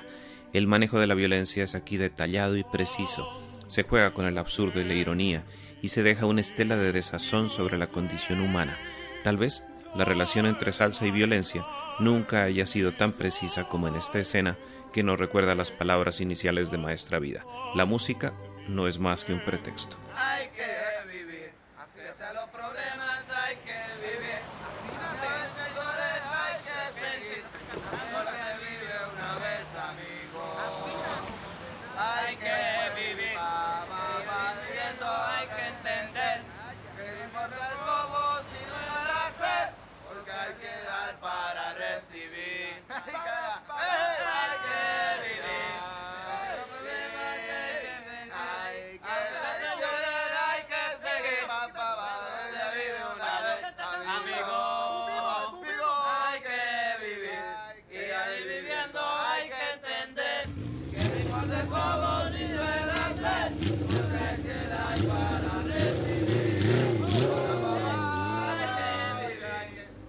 El 0.54 0.68
manejo 0.68 1.00
de 1.00 1.08
la 1.08 1.16
violencia 1.16 1.64
es 1.64 1.74
aquí 1.74 1.98
detallado 1.98 2.56
y 2.56 2.64
preciso. 2.64 3.28
Se 3.66 3.82
juega 3.82 4.14
con 4.14 4.28
el 4.28 4.38
absurdo 4.38 4.80
y 4.80 4.84
la 4.84 4.94
ironía 4.94 5.44
y 5.82 5.90
se 5.90 6.04
deja 6.04 6.28
una 6.28 6.42
estela 6.42 6.78
de 6.78 6.92
desazón 6.92 7.50
sobre 7.50 7.80
la 7.80 7.88
condición 7.88 8.42
humana. 8.42 8.78
Tal 9.24 9.38
vez 9.38 9.64
la 9.96 10.06
relación 10.06 10.46
entre 10.46 10.72
salsa 10.72 11.08
y 11.08 11.12
violencia 11.12 11.66
nunca 12.00 12.44
haya 12.44 12.68
sido 12.68 12.94
tan 12.94 13.12
precisa 13.12 13.68
como 13.68 13.88
en 13.88 13.96
esta 13.96 14.20
escena 14.20 14.56
que 14.94 15.02
nos 15.02 15.20
recuerda 15.20 15.56
las 15.56 15.72
palabras 15.72 16.22
iniciales 16.22 16.70
de 16.70 16.78
Maestra 16.78 17.18
Vida. 17.18 17.44
La 17.74 17.86
música 17.86 18.36
no 18.70 18.88
es 18.88 19.00
más 19.00 19.26
que 19.26 19.34
un 19.34 19.44
pretexto. 19.44 19.98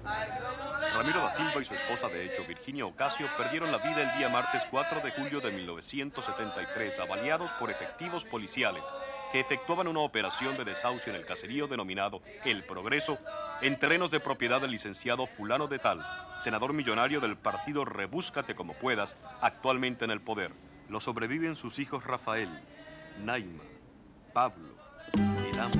Ramiro 0.04 1.20
da 1.20 1.30
Silva 1.30 1.60
y 1.60 1.64
su 1.64 1.74
esposa 1.74 2.08
de 2.08 2.26
hecho, 2.26 2.44
Virginia 2.46 2.86
Ocasio, 2.86 3.26
perdieron 3.36 3.72
la 3.72 3.78
vida 3.78 4.02
el 4.02 4.18
día 4.18 4.28
martes 4.28 4.62
4 4.70 5.00
de 5.00 5.10
julio 5.10 5.40
de 5.40 5.50
1973, 5.50 7.00
avaliados 7.00 7.50
por 7.52 7.70
efectivos 7.70 8.24
policiales 8.24 8.82
que 9.32 9.40
efectuaban 9.40 9.88
una 9.88 9.98
operación 9.98 10.56
de 10.56 10.64
desahucio 10.64 11.12
en 11.12 11.18
el 11.18 11.26
caserío 11.26 11.66
denominado 11.66 12.22
El 12.44 12.62
Progreso, 12.62 13.18
en 13.62 13.76
terrenos 13.80 14.12
de 14.12 14.20
propiedad 14.20 14.60
del 14.60 14.70
licenciado 14.70 15.26
Fulano 15.26 15.66
de 15.66 15.80
Tal, 15.80 16.06
senador 16.40 16.72
millonario 16.72 17.20
del 17.20 17.36
partido 17.36 17.84
Rebúscate 17.84 18.54
como 18.54 18.74
puedas, 18.74 19.16
actualmente 19.40 20.04
en 20.04 20.12
el 20.12 20.20
poder. 20.20 20.52
Lo 20.88 21.00
sobreviven 21.00 21.56
sus 21.56 21.80
hijos 21.80 22.04
Rafael, 22.04 22.60
Naima, 23.24 23.64
Pablo, 24.32 24.76
Elam, 25.50 25.72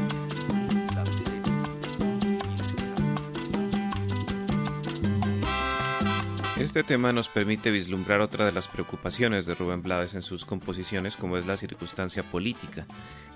Este 6.57 6.85
tema 6.85 7.13
nos 7.13 7.29
permite 7.29 7.73
vislumbrar 7.73 8.21
otra 8.21 8.47
de 8.47 8.53
las 8.53 8.69
preocupaciones 8.69 9.45
de 9.45 9.57
Rubén 9.57 9.83
Blades 9.83 10.15
en 10.15 10.23
sus 10.23 10.45
composiciones, 10.45 11.17
como 11.17 11.37
es 11.37 11.47
la 11.47 11.57
circunstancia 11.57 12.23
política, 12.23 12.87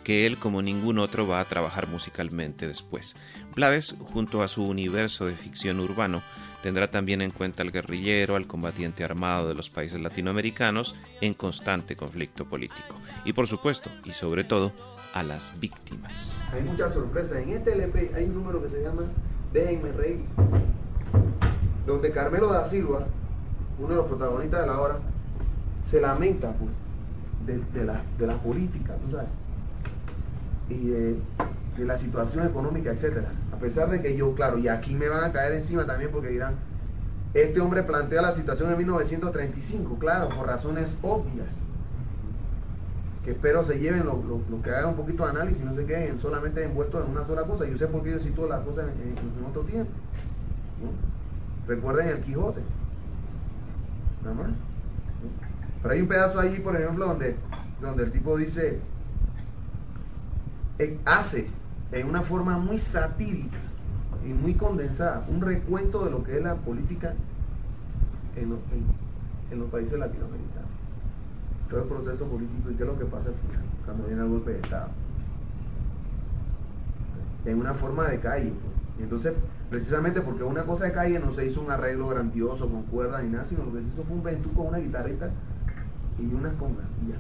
que 0.05 0.25
él 0.25 0.39
como 0.39 0.63
ningún 0.63 1.01
otro 1.01 1.27
va 1.27 1.41
a 1.41 1.45
trabajar 1.45 1.89
musicalmente 1.89 2.69
después. 2.69 3.17
Blades, 3.57 3.97
junto 3.99 4.41
a 4.41 4.47
su 4.47 4.65
universo 4.65 5.27
de 5.27 5.35
ficción 5.35 5.81
urbano, 5.81 6.23
tendrá 6.63 6.93
también 6.93 7.21
en 7.21 7.33
cuenta 7.33 7.65
al 7.65 7.73
guerrillero, 7.73 8.37
al 8.37 8.47
combatiente 8.47 9.03
armado 9.03 9.49
de 9.49 9.55
los 9.55 9.69
países 9.69 10.01
latinoamericanos 10.01 10.95
en 11.21 11.35
constante 11.35 11.97
conflicto 11.97 12.45
político. 12.45 13.01
Y 13.25 13.33
por 13.33 13.49
supuesto, 13.49 13.91
y 14.05 14.13
sobre 14.13 14.45
todo, 14.45 14.73
a 15.13 15.25
las 15.25 15.59
víctimas. 15.59 16.41
Hay 16.53 16.63
muchas 16.63 16.95
sorpresas. 16.95 17.39
En 17.39 17.49
este 17.49 17.73
LP 17.73 18.13
hay 18.15 18.25
un 18.27 18.35
número 18.35 18.63
que 18.63 18.71
se 18.71 18.81
llama 18.81 19.03
Déjenme 19.53 19.91
reír, 19.91 20.21
donde 21.89 22.13
Carmelo 22.13 22.49
da 22.53 22.69
Silva, 22.69 23.07
uno 23.79 23.89
de 23.89 23.95
los 23.97 24.07
protagonistas 24.07 24.61
de 24.61 24.67
la 24.67 24.81
obra, 24.81 24.97
se 25.87 26.01
lamenta 26.01 26.53
pues, 26.53 26.71
de, 27.73 27.85
la, 27.85 28.03
de 28.19 28.27
la 28.27 28.35
política, 28.35 28.95
¿tú 29.05 29.11
sabes? 29.11 29.29
Y 30.69 30.89
de, 30.89 31.17
la 31.79 31.97
situación 31.97 32.45
económica, 32.47 32.91
etcétera. 32.91 33.29
A 33.53 33.57
pesar 33.57 33.89
de 33.89 34.03
que 34.03 34.17
yo, 34.17 34.35
claro, 34.35 34.59
y 34.59 34.67
aquí 34.69 34.95
me 34.95 35.09
van 35.09 35.25
a 35.25 35.33
caer 35.33 35.53
encima 35.53 35.87
también 35.87 36.11
porque 36.11 36.29
dirán, 36.29 36.55
este 37.35 37.61
hombre 37.61 37.85
plantea 37.85 38.21
la 38.21 38.35
situación 38.35 38.71
en 38.73 38.79
1935, 38.79 39.97
claro, 39.99 40.29
por 40.29 40.47
razones 40.47 40.99
obvias. 41.03 41.47
Que 43.25 43.31
espero 43.31 43.63
se 43.65 43.79
lleven 43.79 44.05
lo, 44.05 44.15
lo- 44.17 44.43
lo 44.51 44.63
que 44.63 44.71
hagan 44.71 44.91
un 44.91 44.97
poquito 44.97 45.25
de 45.25 45.31
análisis, 45.31 45.65
no 45.65 45.73
se 45.73 45.87
queden 45.87 46.19
solamente 46.19 46.65
envueltos 46.65 47.05
en 47.05 47.13
una 47.13 47.25
sola 47.25 47.43
cosa. 47.43 47.65
Yo 47.67 47.79
sé 47.79 47.87
por 47.87 48.03
qué 48.03 48.11
yo 48.13 48.19
cito 48.19 48.49
las 48.49 48.61
cosas 48.65 48.87
en, 48.89 49.47
otro 49.49 49.63
tiempo. 49.63 49.91
Recuerden 51.69 52.09
el 52.09 52.21
Quijote. 52.23 52.63
Nada 54.25 54.35
más. 54.35 54.51
Pero 55.83 55.95
hay 55.95 56.01
un 56.01 56.09
pedazo 56.09 56.41
allí, 56.41 56.59
por 56.59 56.75
ejemplo, 56.75 57.07
donde, 57.07 57.37
donde 57.81 58.05
el 58.05 58.11
tipo 58.11 58.37
dice, 58.37 58.81
eh, 60.79 60.99
hace 61.05 61.49
en 61.93 62.09
una 62.09 62.23
forma 62.23 62.59
muy 62.59 62.79
satírica 62.79 63.59
y 64.25 64.33
muy 64.33 64.55
condensada 64.55 65.25
un 65.29 65.41
recuento 65.41 66.05
de 66.05 66.11
lo 66.11 66.25
que 66.25 66.39
es 66.39 66.43
la 66.43 66.55
política 66.57 67.15
en 68.37 69.59
los 69.59 69.71
países 69.71 69.99
latinoamericanos. 69.99 70.69
Todo 71.69 71.83
el 71.83 71.89
proceso 71.89 72.27
político 72.27 72.71
y 72.71 72.75
qué 72.75 72.83
es 72.83 72.89
lo 72.89 72.99
que 72.99 73.05
pasa 73.05 73.29
al 73.29 73.35
final, 73.35 73.63
cuando 73.85 74.07
viene 74.07 74.23
el 74.23 74.29
golpe 74.29 74.53
de 74.53 74.61
Estado. 74.61 74.89
En 77.45 77.61
una 77.61 77.75
forma 77.75 78.05
de 78.09 78.19
calle. 78.21 78.51
pues. 78.51 78.78
Entonces, 79.01 79.35
precisamente 79.71 80.21
porque 80.21 80.45
una 80.45 80.65
cosa 80.65 80.87
de 80.87 80.93
calle 80.93 81.19
no 81.19 81.33
se 81.33 81.47
hizo 81.47 81.61
un 81.61 81.71
arreglo 81.71 82.09
grandioso 82.09 82.69
con 82.69 82.83
cuerdas 82.85 83.23
ni 83.23 83.31
nada, 83.31 83.45
sino 83.45 83.65
lo 83.65 83.73
que 83.73 83.81
se 83.81 83.87
hizo 83.87 84.05
fue 84.05 84.17
un 84.17 84.23
ventú 84.23 84.53
con 84.53 84.67
una 84.67 84.79
guitarrita 84.79 85.31
y 86.19 86.35
unas 86.35 86.55
congas. 86.55 86.87
ya. 87.09 87.17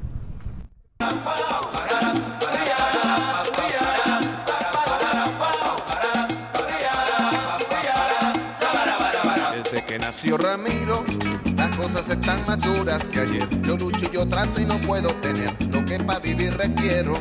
Desde 9.63 9.85
que 9.85 9.99
nació 9.99 10.39
Ramiro, 10.39 11.05
las 11.57 11.77
cosas 11.77 12.09
están 12.09 12.45
más 12.47 12.59
duras 12.61 13.05
que 13.05 13.21
ayer. 13.21 13.49
Yo 13.63 13.77
lucho 13.77 14.07
y 14.07 14.15
yo 14.15 14.27
trato 14.27 14.61
y 14.61 14.65
no 14.65 14.79
puedo 14.81 15.15
tener 15.17 15.51
lo 15.71 15.85
que 15.85 15.99
para 16.01 16.21
vivir 16.21 16.57
requiero. 16.57 17.15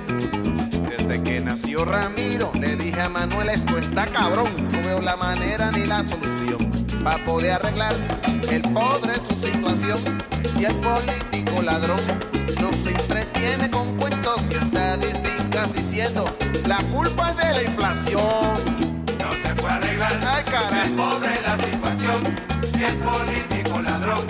Desde 1.08 1.24
que 1.24 1.40
nació 1.40 1.86
Ramiro, 1.86 2.52
le 2.60 2.76
dije 2.76 3.00
a 3.00 3.08
Manuel, 3.08 3.48
esto 3.48 3.78
está 3.78 4.08
cabrón. 4.08 4.52
No 4.74 4.82
veo 4.82 5.00
la 5.00 5.16
manera 5.16 5.72
ni 5.72 5.86
la 5.86 6.04
solución 6.04 6.70
para 7.02 7.24
poder 7.24 7.54
arreglar 7.54 7.96
el 8.50 8.62
pobre 8.74 9.14
su 9.16 9.34
situación. 9.36 10.00
Si 10.54 10.66
el 10.66 10.76
político 10.76 11.62
ladrón 11.62 12.02
no 12.60 12.74
se 12.74 12.90
entretiene 12.90 13.72
con 13.72 13.96
cuentos 13.96 14.42
y 14.52 14.56
estadísticas 14.56 15.74
diciendo 15.74 16.36
la 16.66 16.78
culpa 16.92 17.30
es 17.30 17.38
de 17.38 17.54
la 17.54 17.64
inflación. 17.64 18.58
No 19.18 19.32
se 19.44 19.56
puede 19.62 19.74
arreglar 19.74 20.20
Ay, 20.28 20.44
el 20.84 20.92
pobre 20.92 21.42
la 21.42 21.56
situación. 21.56 22.36
Si 22.74 22.84
el 22.84 22.96
político 22.98 23.82
ladrón 23.82 24.28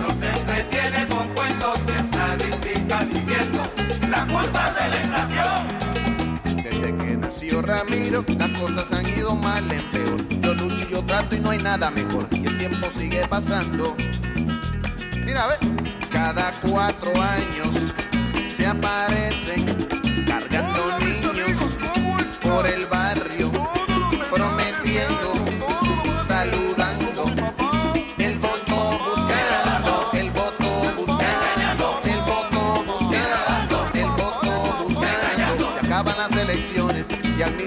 no 0.00 0.08
se 0.18 0.30
entretiene 0.30 1.06
con 1.06 1.28
cuentos 1.34 1.78
y 1.86 2.00
estadísticas 2.00 3.10
diciendo 3.12 3.62
la 4.08 4.26
culpa 4.26 4.68
es 4.68 4.74
de 4.74 4.88
la 4.88 5.02
inflación. 5.02 5.83
Ramiro, 7.66 8.24
las 8.38 8.50
cosas 8.58 8.84
han 8.92 9.06
ido 9.08 9.34
mal 9.34 9.70
en 9.70 9.90
peor. 9.90 10.28
Yo 10.40 10.54
lucho 10.54 10.84
y 10.86 10.92
yo 10.92 11.02
trato 11.02 11.34
y 11.34 11.40
no 11.40 11.50
hay 11.50 11.58
nada 11.58 11.90
mejor. 11.90 12.28
Y 12.30 12.46
el 12.46 12.58
tiempo 12.58 12.88
sigue 12.96 13.26
pasando. 13.26 13.96
Mira, 15.24 15.44
a 15.44 15.46
ver, 15.48 15.58
cada 16.10 16.52
cuatro 16.60 17.10
años 17.20 17.94
se 18.54 18.66
aparecen 18.66 19.64
cargando 20.26 20.98
niños 20.98 21.76
por 22.42 22.66
el 22.66 22.84
barrio, 22.86 23.50
prometiendo, 24.30 25.33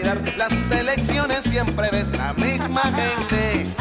mirar 0.08 0.38
las 0.38 0.72
elecciones 0.72 1.41
siempre 1.43 1.89
ves 1.91 2.10
la 2.18 2.34
misma 2.34 2.82
gente. 2.82 3.68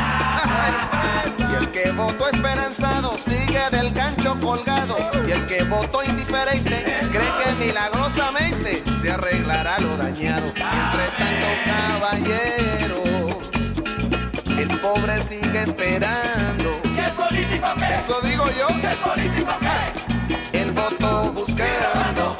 Y 1.39 1.55
el 1.55 1.71
que 1.71 1.93
votó 1.93 2.29
esperanzado 2.29 3.17
sigue 3.19 3.61
del 3.71 3.93
gancho 3.93 4.37
colgado. 4.41 4.97
Y 5.27 5.31
el 5.33 5.47
que 5.47 5.63
votó 5.65 6.03
indiferente 6.03 6.85
cree 7.13 7.31
que 7.45 7.67
milagrosamente 7.67 8.83
se 9.01 9.11
arreglará 9.11 9.79
lo 9.79 9.97
dañado. 9.97 10.47
Entre 10.49 11.07
tanto, 11.17 11.47
caballeros, 12.01 13.51
el 14.59 14.81
pobre 14.81 15.23
sigue 15.23 15.63
esperando. 15.63 16.81
¿Y 16.85 16.99
el 16.99 17.13
político 17.13 17.69
qué? 17.79 17.95
Eso 17.95 18.21
digo 18.23 18.45
yo. 18.59 18.69
¿Y 18.71 18.87
el 18.87 18.97
político 18.99 19.53
qué? 19.61 20.59
El 20.61 20.73
voto 20.73 21.33
buscando, 21.33 22.36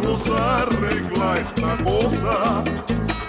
Vamos 0.00 0.30
a 0.30 0.62
arreglar 0.62 1.38
esta 1.38 1.76
cosa. 1.82 2.62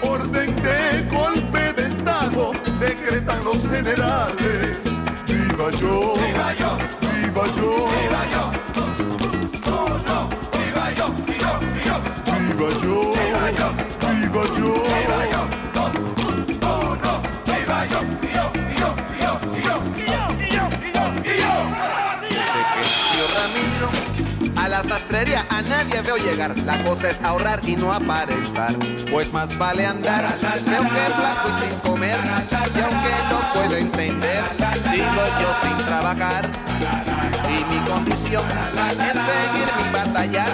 Orden 0.02 0.54
de 0.62 1.02
golpe 1.10 1.72
de 1.72 1.88
estado 1.88 2.52
decretan 2.78 3.44
los 3.44 3.60
generales. 3.68 4.78
Viva 5.26 5.70
yo, 5.72 6.14
Viva 6.14 6.54
yo, 6.54 6.76
viva 7.22 7.44
yo, 7.56 7.88
viva 7.88 8.30
yo. 8.30 8.49
A 24.92 25.62
nadie 25.62 26.00
veo 26.02 26.16
llegar. 26.16 26.56
La 26.58 26.82
cosa 26.82 27.10
es 27.10 27.20
ahorrar 27.20 27.60
y 27.64 27.76
no 27.76 27.92
aparentar. 27.92 28.74
Pues 29.10 29.32
más 29.32 29.56
vale 29.56 29.86
andar. 29.86 30.36
Veo 30.66 30.82
que 30.82 30.88
flaco 30.88 31.48
y 31.48 31.68
sin 31.68 31.78
comer. 31.78 32.18
Y 32.74 32.80
aunque 32.80 33.14
no 33.30 33.52
puedo 33.54 33.76
entender, 33.76 34.44
sigo 34.90 35.22
yo 35.40 35.54
sin 35.62 35.86
trabajar. 35.86 36.50
Y 37.48 37.64
mi 37.72 37.78
condición 37.88 38.44
es 39.00 39.12
seguir 39.12 39.68
mi 39.78 39.92
batalla. 39.92 40.46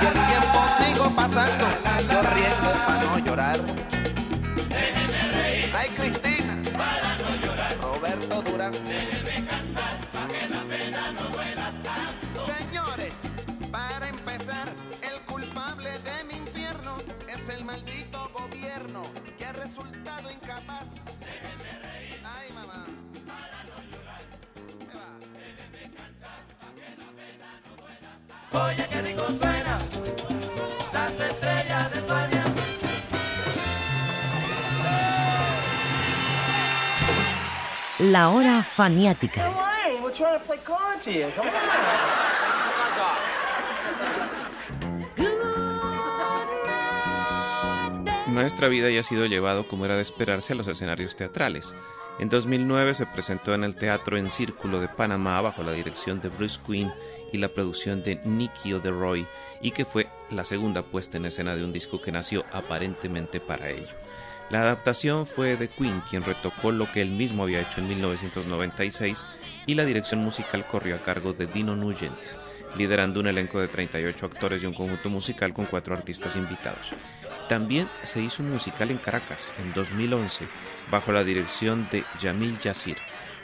Y 0.00 0.06
el 0.06 0.12
tiempo 0.12 0.60
sigo 0.78 1.10
pasando. 1.16 1.66
Yo 2.08 2.22
riego 2.22 2.72
para 2.86 3.02
no 3.02 3.18
llorar. 3.18 3.81
Gobierno 19.02 19.36
que 19.36 19.44
ha 19.44 19.52
resultado 19.52 20.30
incapaz. 20.30 20.86
Déjeme 21.20 21.78
reír. 21.82 22.20
Ay, 22.24 22.52
mamá. 22.52 22.86
Para 23.26 23.64
no 23.64 23.76
llorar. 23.90 24.22
¿Qué 24.90 24.96
va? 24.96 25.12
Déjeme 25.34 25.94
cantar 25.96 26.40
para 26.60 26.72
que 26.74 26.88
la 26.96 27.08
pena 27.18 27.48
no 27.66 27.72
duela 27.82 28.66
Oye, 28.66 28.88
qué 28.88 29.02
rico 29.02 29.26
suena 29.40 29.78
las 30.92 31.12
estrellas 31.12 31.90
de 31.90 31.98
España. 31.98 32.44
La 37.98 38.28
hora 38.30 38.62
faniática. 38.64 39.48
Hey, 39.84 40.00
we're 40.02 40.12
trying 40.12 40.38
to 40.38 40.44
play 40.44 40.58
cards 40.58 41.04
here. 41.04 41.30
Come 41.36 41.46
on. 41.46 42.31
Maestra 48.32 48.68
Vida 48.68 48.88
ya 48.90 49.00
ha 49.00 49.04
sido 49.04 49.26
llevado, 49.26 49.68
como 49.68 49.84
era 49.84 49.96
de 49.96 50.02
esperarse, 50.02 50.54
a 50.54 50.56
los 50.56 50.66
escenarios 50.66 51.16
teatrales. 51.16 51.76
En 52.18 52.28
2009 52.28 52.94
se 52.94 53.06
presentó 53.06 53.54
en 53.54 53.62
el 53.62 53.74
Teatro 53.74 54.16
en 54.16 54.30
Círculo 54.30 54.80
de 54.80 54.88
Panamá 54.88 55.40
bajo 55.40 55.62
la 55.62 55.72
dirección 55.72 56.20
de 56.20 56.28
Bruce 56.28 56.58
Quinn 56.66 56.92
y 57.32 57.38
la 57.38 57.48
producción 57.48 58.02
de 58.02 58.20
Nicky 58.24 58.72
O'Deroy, 58.72 59.26
y 59.60 59.70
que 59.72 59.84
fue 59.84 60.08
la 60.30 60.44
segunda 60.44 60.82
puesta 60.82 61.16
en 61.16 61.26
escena 61.26 61.54
de 61.56 61.64
un 61.64 61.72
disco 61.72 62.00
que 62.00 62.12
nació 62.12 62.44
aparentemente 62.52 63.40
para 63.40 63.70
ello. 63.70 63.94
La 64.50 64.60
adaptación 64.60 65.26
fue 65.26 65.56
de 65.56 65.68
Quinn, 65.68 66.02
quien 66.08 66.24
retocó 66.24 66.72
lo 66.72 66.90
que 66.90 67.00
él 67.00 67.10
mismo 67.10 67.42
había 67.42 67.60
hecho 67.60 67.80
en 67.80 67.88
1996, 67.88 69.26
y 69.66 69.74
la 69.74 69.84
dirección 69.84 70.20
musical 70.20 70.66
corrió 70.66 70.96
a 70.96 71.02
cargo 71.02 71.32
de 71.32 71.46
Dino 71.46 71.76
Nugent, 71.76 72.18
liderando 72.76 73.20
un 73.20 73.26
elenco 73.26 73.60
de 73.60 73.68
38 73.68 74.26
actores 74.26 74.62
y 74.62 74.66
un 74.66 74.74
conjunto 74.74 75.08
musical 75.08 75.52
con 75.52 75.66
cuatro 75.66 75.94
artistas 75.94 76.36
invitados. 76.36 76.94
También 77.48 77.88
se 78.02 78.20
hizo 78.20 78.42
un 78.42 78.50
musical 78.50 78.90
en 78.90 78.98
Caracas 78.98 79.52
en 79.58 79.72
2011 79.72 80.48
bajo 80.90 81.12
la 81.12 81.24
dirección 81.24 81.88
de 81.90 82.04
Yamil 82.20 82.58
Yasir, 82.60 82.96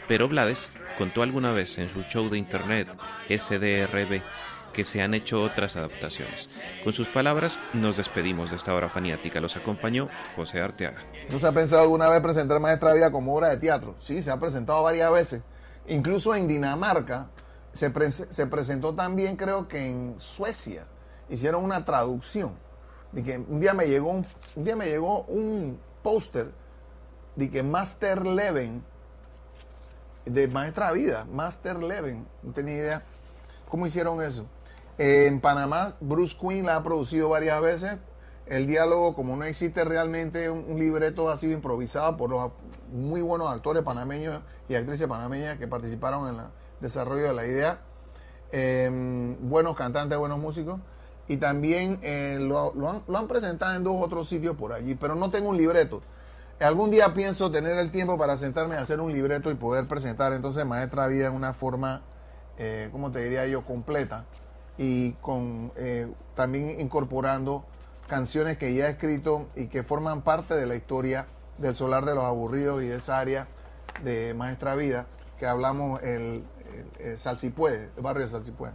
pero 0.07 0.29
Blades 0.29 0.71
contó 0.97 1.23
alguna 1.23 1.53
vez 1.53 1.79
en 1.79 1.89
su 1.89 2.03
show 2.03 2.29
de 2.29 2.39
internet 2.39 2.89
SDRB 3.29 4.23
que 4.73 4.85
se 4.85 5.03
han 5.03 5.15
hecho 5.15 5.43
otras 5.43 5.77
adaptaciones. 5.77 6.51
Con 6.85 6.93
sus 6.93 7.09
palabras 7.09 7.59
nos 7.73 7.97
despedimos 7.97 8.51
de 8.51 8.57
esta 8.57 8.75
hora 8.75 8.89
faniática. 8.89 9.41
Los 9.41 9.57
acompañó 9.57 10.09
José 10.37 10.61
Arteaga. 10.61 11.03
¿No 11.31 11.39
se 11.39 11.47
ha 11.47 11.53
pensado 11.53 11.83
alguna 11.83 12.09
vez 12.09 12.21
presentar 12.21 12.61
Maestra 12.61 12.93
Vida 12.93 13.11
como 13.11 13.35
obra 13.35 13.49
de 13.49 13.57
teatro? 13.57 13.97
Sí, 14.01 14.23
se 14.23 14.31
ha 14.31 14.39
presentado 14.39 14.83
varias 14.83 15.11
veces. 15.11 15.43
Incluso 15.89 16.35
en 16.35 16.47
Dinamarca 16.47 17.29
se, 17.73 17.93
se 18.11 18.47
presentó 18.47 18.95
también, 18.95 19.37
creo 19.37 19.69
que 19.69 19.91
en 19.91 20.15
Suecia. 20.19 20.87
Hicieron 21.29 21.65
una 21.65 21.85
traducción. 21.85 22.68
De 23.13 23.23
que 23.23 23.39
un 23.39 23.61
día 23.61 23.75
me 23.75 23.87
llegó 23.87 24.11
un, 24.11 24.27
día 24.57 24.77
me 24.77 24.87
llegó 24.87 25.23
un 25.23 25.79
póster 26.03 26.51
de 27.37 27.51
que 27.51 27.63
Master 27.63 28.27
Leven 28.27 28.83
de 30.25 30.49
Maestra 30.49 30.93
Vida, 30.93 31.27
Master 31.33 31.83
Leven, 31.83 32.27
no 32.43 32.53
tenía 32.53 32.75
idea 32.75 33.03
cómo 33.69 33.87
hicieron 33.87 34.23
eso. 34.23 34.47
En 34.99 35.41
Panamá, 35.41 35.95
Bruce 36.01 36.37
Quinn 36.39 36.67
la 36.67 36.77
ha 36.77 36.83
producido 36.83 37.29
varias 37.29 37.61
veces. 37.61 37.99
El 38.47 38.67
diálogo, 38.67 39.15
como 39.15 39.37
no 39.37 39.45
existe 39.45 39.85
realmente 39.85 40.51
un, 40.51 40.79
libreto, 40.79 41.29
ha 41.29 41.37
sido 41.37 41.53
improvisado 41.53 42.17
por 42.17 42.31
los 42.31 42.51
muy 42.93 43.21
buenos 43.21 43.51
actores 43.51 43.83
panameños 43.83 44.41
y 44.69 44.75
actrices 44.75 45.07
panameñas 45.07 45.59
que 45.59 45.69
participaron 45.69 46.29
en 46.29 46.41
el 46.41 46.47
desarrollo 46.81 47.25
de 47.25 47.35
la 47.35 47.47
idea. 47.47 47.81
Eh, 48.51 49.37
buenos 49.41 49.77
cantantes, 49.77 50.19
buenos 50.19 50.39
músicos. 50.39 50.81
Y 51.29 51.37
también 51.37 51.99
eh, 52.03 52.39
lo, 52.41 52.73
han, 53.15 53.29
presentado 53.29 53.77
en 53.77 53.85
dos 53.85 54.03
otros 54.03 54.29
sitios 54.29 54.57
por 54.57 54.73
allí, 54.73 54.95
pero 54.95 55.15
no 55.15 55.31
tengo 55.31 55.51
un 55.51 55.59
libreto. 55.59 56.01
Algún 56.59 56.91
día 56.91 57.15
pienso 57.15 57.51
tener 57.51 57.77
el 57.77 57.93
tiempo 57.93 58.19
para 58.19 58.37
sentarme 58.37 58.77
a 58.77 58.81
hacer 58.81 59.01
un 59.01 59.13
libreto 59.13 59.51
y 59.51 59.55
poder 59.55 59.87
presentar 59.87 60.33
entonces 60.33 60.65
Maestra 60.67 61.07
Vida 61.07 61.29
en 61.29 61.35
una 61.35 61.53
forma, 61.53 62.03
eh, 62.57 62.89
¿cómo 62.91 63.13
te 63.13 63.23
diría 63.23 63.47
yo?, 63.47 63.65
completa 63.65 64.25
y 64.79 65.13
con 65.15 65.73
eh, 65.77 66.11
también 66.35 66.81
incorporando 66.81 67.65
canciones 68.09 68.59
que 68.59 68.75
ya 68.75 68.89
he 68.89 68.93
escrito 68.93 69.49
y 69.55 69.67
que 69.67 69.83
forman 69.83 70.23
parte 70.23 70.55
de 70.55 70.67
la 70.67 70.75
historia 70.77 71.27
del 71.59 71.77
Solar 71.77 72.05
de 72.05 72.15
los 72.15 72.25
Aburridos 72.25 72.83
y 72.83 72.87
de 72.87 72.97
esa 72.97 73.19
área 73.19 73.49
de 74.03 74.35
Maestra 74.35 74.75
Vida 74.77 75.07
que 75.39 75.47
hablamos 75.47 76.03
el, 76.03 76.45
el, 76.99 77.17
el 77.17 77.83
el 77.97 78.03
barrio 78.03 78.25
de 78.25 78.29
Salsipuede. 78.29 78.73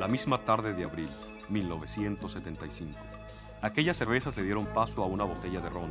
La 0.00 0.08
misma 0.08 0.38
tarde 0.38 0.72
de 0.72 0.84
abril, 0.84 1.10
1975. 1.50 2.98
Aquellas 3.60 3.98
cervezas 3.98 4.34
le 4.34 4.44
dieron 4.44 4.64
paso 4.64 5.04
a 5.04 5.06
una 5.06 5.24
botella 5.24 5.60
de 5.60 5.68
ron 5.68 5.90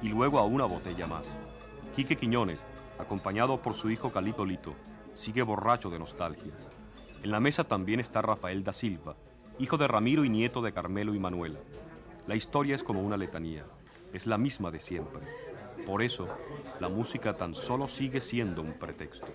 y 0.00 0.08
luego 0.08 0.38
a 0.38 0.46
una 0.46 0.64
botella 0.64 1.06
más. 1.06 1.26
Quique 1.94 2.16
Quiñones, 2.16 2.58
acompañado 2.98 3.60
por 3.60 3.74
su 3.74 3.90
hijo 3.90 4.10
Calito 4.12 4.46
Lito, 4.46 4.72
sigue 5.12 5.42
borracho 5.42 5.90
de 5.90 5.98
nostalgias. 5.98 6.56
En 7.22 7.30
la 7.30 7.38
mesa 7.38 7.64
también 7.64 8.00
está 8.00 8.22
Rafael 8.22 8.64
da 8.64 8.72
Silva, 8.72 9.14
hijo 9.58 9.76
de 9.76 9.88
Ramiro 9.88 10.24
y 10.24 10.30
nieto 10.30 10.62
de 10.62 10.72
Carmelo 10.72 11.14
y 11.14 11.18
Manuela. 11.18 11.58
La 12.26 12.36
historia 12.36 12.74
es 12.74 12.82
como 12.82 13.02
una 13.02 13.18
letanía, 13.18 13.66
es 14.14 14.26
la 14.26 14.38
misma 14.38 14.70
de 14.70 14.80
siempre. 14.80 15.20
Por 15.84 16.00
eso, 16.00 16.28
la 16.80 16.88
música 16.88 17.36
tan 17.36 17.52
solo 17.52 17.88
sigue 17.88 18.22
siendo 18.22 18.62
un 18.62 18.72
pretexto. 18.72 19.28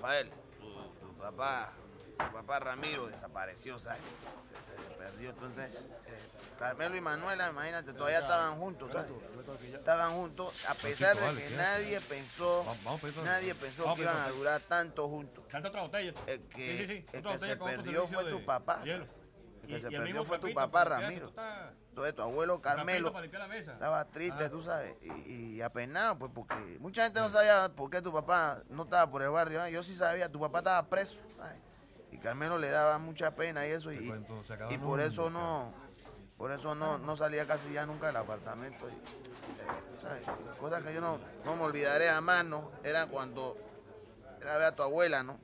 Rafael, 0.00 0.30
tu, 0.60 1.06
tu 1.06 1.12
papá, 1.18 1.72
tu 2.18 2.32
papá 2.32 2.58
Ramiro 2.60 3.08
desapareció, 3.08 3.78
¿sabes? 3.80 4.00
Se, 4.00 4.88
se 4.88 4.96
perdió. 4.96 5.30
Entonces, 5.30 5.70
eh, 6.06 6.28
Carmelo 6.58 6.96
y 6.96 7.00
Manuela, 7.00 7.50
imagínate, 7.50 7.92
todavía 7.92 8.20
estaban 8.20 8.58
juntos, 8.58 8.92
¿sabes? 8.92 9.10
Estaban 9.74 10.12
juntos, 10.12 10.54
a 10.68 10.74
pesar 10.74 11.16
de 11.16 11.42
que 11.42 11.50
nadie 11.56 12.00
pensó, 12.00 12.64
nadie 13.24 13.54
pensó 13.54 13.82
Vamos, 13.84 13.96
que 13.96 14.02
iban 14.02 14.16
a 14.16 14.28
durar 14.30 14.60
tanto 14.62 15.08
juntos. 15.08 15.44
Canta 15.48 15.68
otra 15.68 15.82
botella. 15.82 16.14
El 16.26 16.42
que, 16.48 16.78
sí, 16.78 16.86
sí, 16.86 16.86
sí. 16.86 17.06
el 17.12 17.18
Otra 17.20 17.32
que 17.32 17.38
botella 17.38 17.52
se 17.54 17.76
perdió 17.76 18.06
fue 18.06 18.24
de 18.24 18.30
tu 18.30 18.44
papá. 18.44 18.78
¿sabes? 18.78 19.08
El 19.68 19.74
Y- 19.78 19.80
que 19.82 19.86
se 19.86 19.92
y 19.92 19.94
el 19.96 20.00
perdió 20.00 20.14
mismo 20.20 20.24
fue 20.24 20.38
tu 20.38 20.52
papá 20.54 20.84
Ramiro. 20.84 21.28
está- 21.28 21.72
Entonces 21.90 22.14
tu 22.14 22.22
abuelo 22.22 22.60
Carmelo 22.62 23.12
estaba 23.58 24.04
triste, 24.06 24.44
Ah. 24.44 24.50
tú 24.50 24.62
sabes, 24.62 24.94
y, 25.02 25.56
y 25.56 25.62
apenado, 25.62 26.16
pues 26.18 26.30
porque 26.34 26.54
mucha 26.80 27.04
gente 27.04 27.20
no 27.20 27.28
sabía 27.28 27.70
por 27.74 27.90
qué 27.90 28.00
tu 28.00 28.12
papá 28.12 28.62
no 28.70 28.84
estaba 28.84 29.10
por 29.10 29.20
el 29.22 29.30
barrio. 29.30 29.66
Yo 29.68 29.82
sí 29.82 29.94
sabía, 29.94 30.30
tu 30.30 30.38
papá 30.40 30.58
estaba 30.58 30.88
preso, 30.88 31.16
¿sabes? 31.36 31.58
Y 32.12 32.18
Carmelo 32.18 32.56
le 32.58 32.70
daba 32.70 32.98
mucha 32.98 33.34
pena 33.34 33.66
y 33.66 33.70
eso, 33.72 33.92
y, 33.92 34.10
por 34.80 35.00
eso 35.00 35.28
no, 35.28 35.72
por 36.38 36.52
eso 36.52 36.74
no, 36.74 36.96
no 36.98 37.16
salía 37.16 37.46
casi 37.46 37.72
ya 37.72 37.84
nunca 37.84 38.06
del 38.06 38.16
apartamento. 38.16 38.88
Y, 38.88 38.92
eh, 38.92 40.00
¿sabes? 40.00 40.24
Cosas 40.60 40.82
que 40.84 40.94
yo 40.94 41.00
no, 41.00 41.18
no 41.44 41.56
me 41.56 41.64
olvidaré 41.64 42.08
jamás, 42.08 42.44
¿no? 42.44 42.70
Era 42.84 43.08
cuando 43.08 43.56
era 44.40 44.56
ver 44.56 44.66
a 44.68 44.76
tu 44.76 44.82
abuela, 44.84 45.22
¿no? 45.24 45.38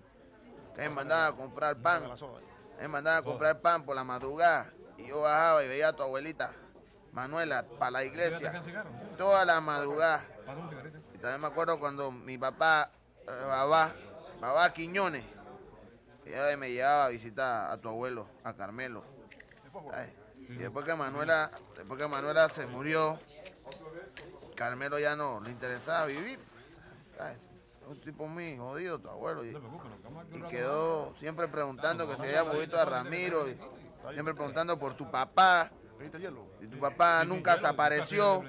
Que 0.76 0.82
me 0.82 0.90
mandaba 0.90 1.26
a 1.26 1.32
comprar 1.32 1.76
pan. 1.76 2.04
Me 2.80 2.88
mandaba 2.88 3.18
a 3.18 3.22
comprar 3.22 3.60
pan 3.60 3.84
por 3.84 3.96
la 3.96 4.04
madrugada. 4.04 4.72
Y 4.98 5.08
yo 5.08 5.20
bajaba 5.22 5.64
y 5.64 5.68
veía 5.68 5.88
a 5.88 5.92
tu 5.92 6.02
abuelita, 6.02 6.52
Manuela, 7.12 7.64
para 7.78 7.90
la 7.90 8.04
iglesia. 8.04 8.62
Toda 9.16 9.44
la 9.44 9.60
madrugada. 9.60 10.24
Y 11.14 11.18
también 11.18 11.40
me 11.40 11.46
acuerdo 11.48 11.78
cuando 11.78 12.10
mi 12.12 12.38
papá, 12.38 12.90
eh, 13.26 13.44
Babá, 13.46 13.92
Babá 14.40 14.72
Quiñones, 14.72 15.24
ella 16.24 16.56
me 16.56 16.70
llevaba 16.70 17.06
a 17.06 17.08
visitar 17.08 17.70
a 17.70 17.76
tu 17.78 17.88
abuelo, 17.88 18.28
a 18.44 18.54
Carmelo. 18.54 19.04
¿sabes? 19.90 20.10
Y 20.48 20.54
después 20.56 20.84
que 20.84 20.94
Manuela, 20.94 21.50
después 21.76 22.00
que 22.00 22.06
Manuela 22.06 22.48
se 22.48 22.66
murió, 22.66 23.18
Carmelo 24.54 24.98
ya 24.98 25.16
no 25.16 25.40
le 25.40 25.50
interesaba 25.50 26.06
vivir. 26.06 26.38
¿sabes? 27.16 27.38
Un 27.88 28.00
tipo 28.00 28.26
muy 28.26 28.56
jodido, 28.56 28.98
tu 28.98 29.08
abuelo. 29.10 29.44
Y, 29.44 29.50
y 30.32 30.42
quedó 30.48 31.14
siempre 31.18 31.48
preguntando 31.48 32.08
que 32.08 32.14
se 32.16 32.26
había 32.26 32.44
movido 32.54 32.80
a 32.80 32.84
Ramiro. 33.04 33.48
Y 33.48 33.58
siempre 34.14 34.34
preguntando 34.34 34.78
por 34.78 34.96
tu 34.96 35.10
papá. 35.10 35.70
Y 36.60 36.66
tu 36.66 36.78
papá 36.78 37.24
nunca 37.24 37.52
se 37.58 37.66
apareció. 37.66 38.42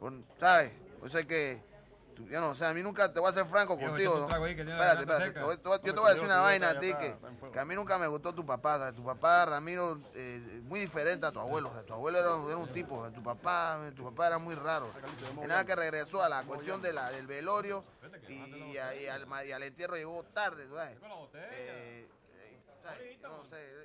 por- 0.00 0.12
¿Sabes? 0.40 0.72
Por 0.98 1.08
eso 1.08 1.18
es 1.18 1.26
que. 1.26 1.62
Tú- 2.14 2.26
yo 2.28 2.40
no 2.40 2.54
sé, 2.54 2.64
a 2.66 2.72
mí 2.74 2.82
nunca 2.82 3.12
te 3.12 3.20
voy 3.20 3.30
a 3.30 3.32
ser 3.34 3.46
franco 3.46 3.78
contigo. 3.78 4.14
¿no? 4.20 4.28
ahí 4.44 4.52
Espérate, 4.52 5.00
espérate. 5.00 5.26
seca. 5.26 5.40
te 5.40 5.46
voy- 5.46 5.56
te 5.58 5.68
voy- 5.68 5.78
Yo 5.84 5.94
te 5.94 6.00
voy 6.00 6.10
a 6.10 6.14
decir 6.14 6.24
una 6.26 6.40
vaina 6.40 6.70
a 6.70 6.78
ti 6.78 6.94
que, 6.94 7.16
que 7.52 7.58
a 7.60 7.64
mí 7.64 7.74
nunca 7.74 7.98
me 7.98 8.06
gustó 8.06 8.32
tu 8.34 8.44
papá. 8.46 8.78
¿sabes? 8.78 8.94
Tu 8.94 9.04
papá, 9.04 9.44
Ramiro, 9.46 10.00
eh, 10.14 10.60
muy 10.64 10.80
diferente 10.80 11.26
a 11.26 11.32
tu 11.32 11.40
abuelo. 11.40 11.70
¿sabes? 11.70 11.86
Tu 11.86 11.92
abuelo 11.92 12.18
era, 12.18 12.34
un- 12.34 12.48
era 12.48 12.56
un 12.58 12.72
tipo. 12.72 13.08
Tu 13.10 13.22
papá, 13.22 13.80
tu 13.96 14.04
papá 14.04 14.26
era 14.28 14.38
muy 14.38 14.54
raro. 14.54 14.90
Y 15.42 15.46
nada 15.46 15.64
que 15.64 15.74
regresó 15.74 16.22
a 16.22 16.28
la 16.28 16.42
cuestión 16.44 16.80
de 16.82 16.92
la, 16.92 17.10
del 17.10 17.26
velorio 17.26 17.84
y, 18.28 18.76
a- 18.78 18.94
y 18.94 19.06
al, 19.08 19.26
y 19.46 19.52
al 19.52 19.62
entierro 19.62 19.96
llegó 19.96 20.22
tarde. 20.24 20.66
¿sabes? 20.72 20.96
Eh, 21.52 22.08
eh, 22.36 22.60
¿sabes? 22.82 23.20
No 23.22 23.44
sé. 23.50 23.83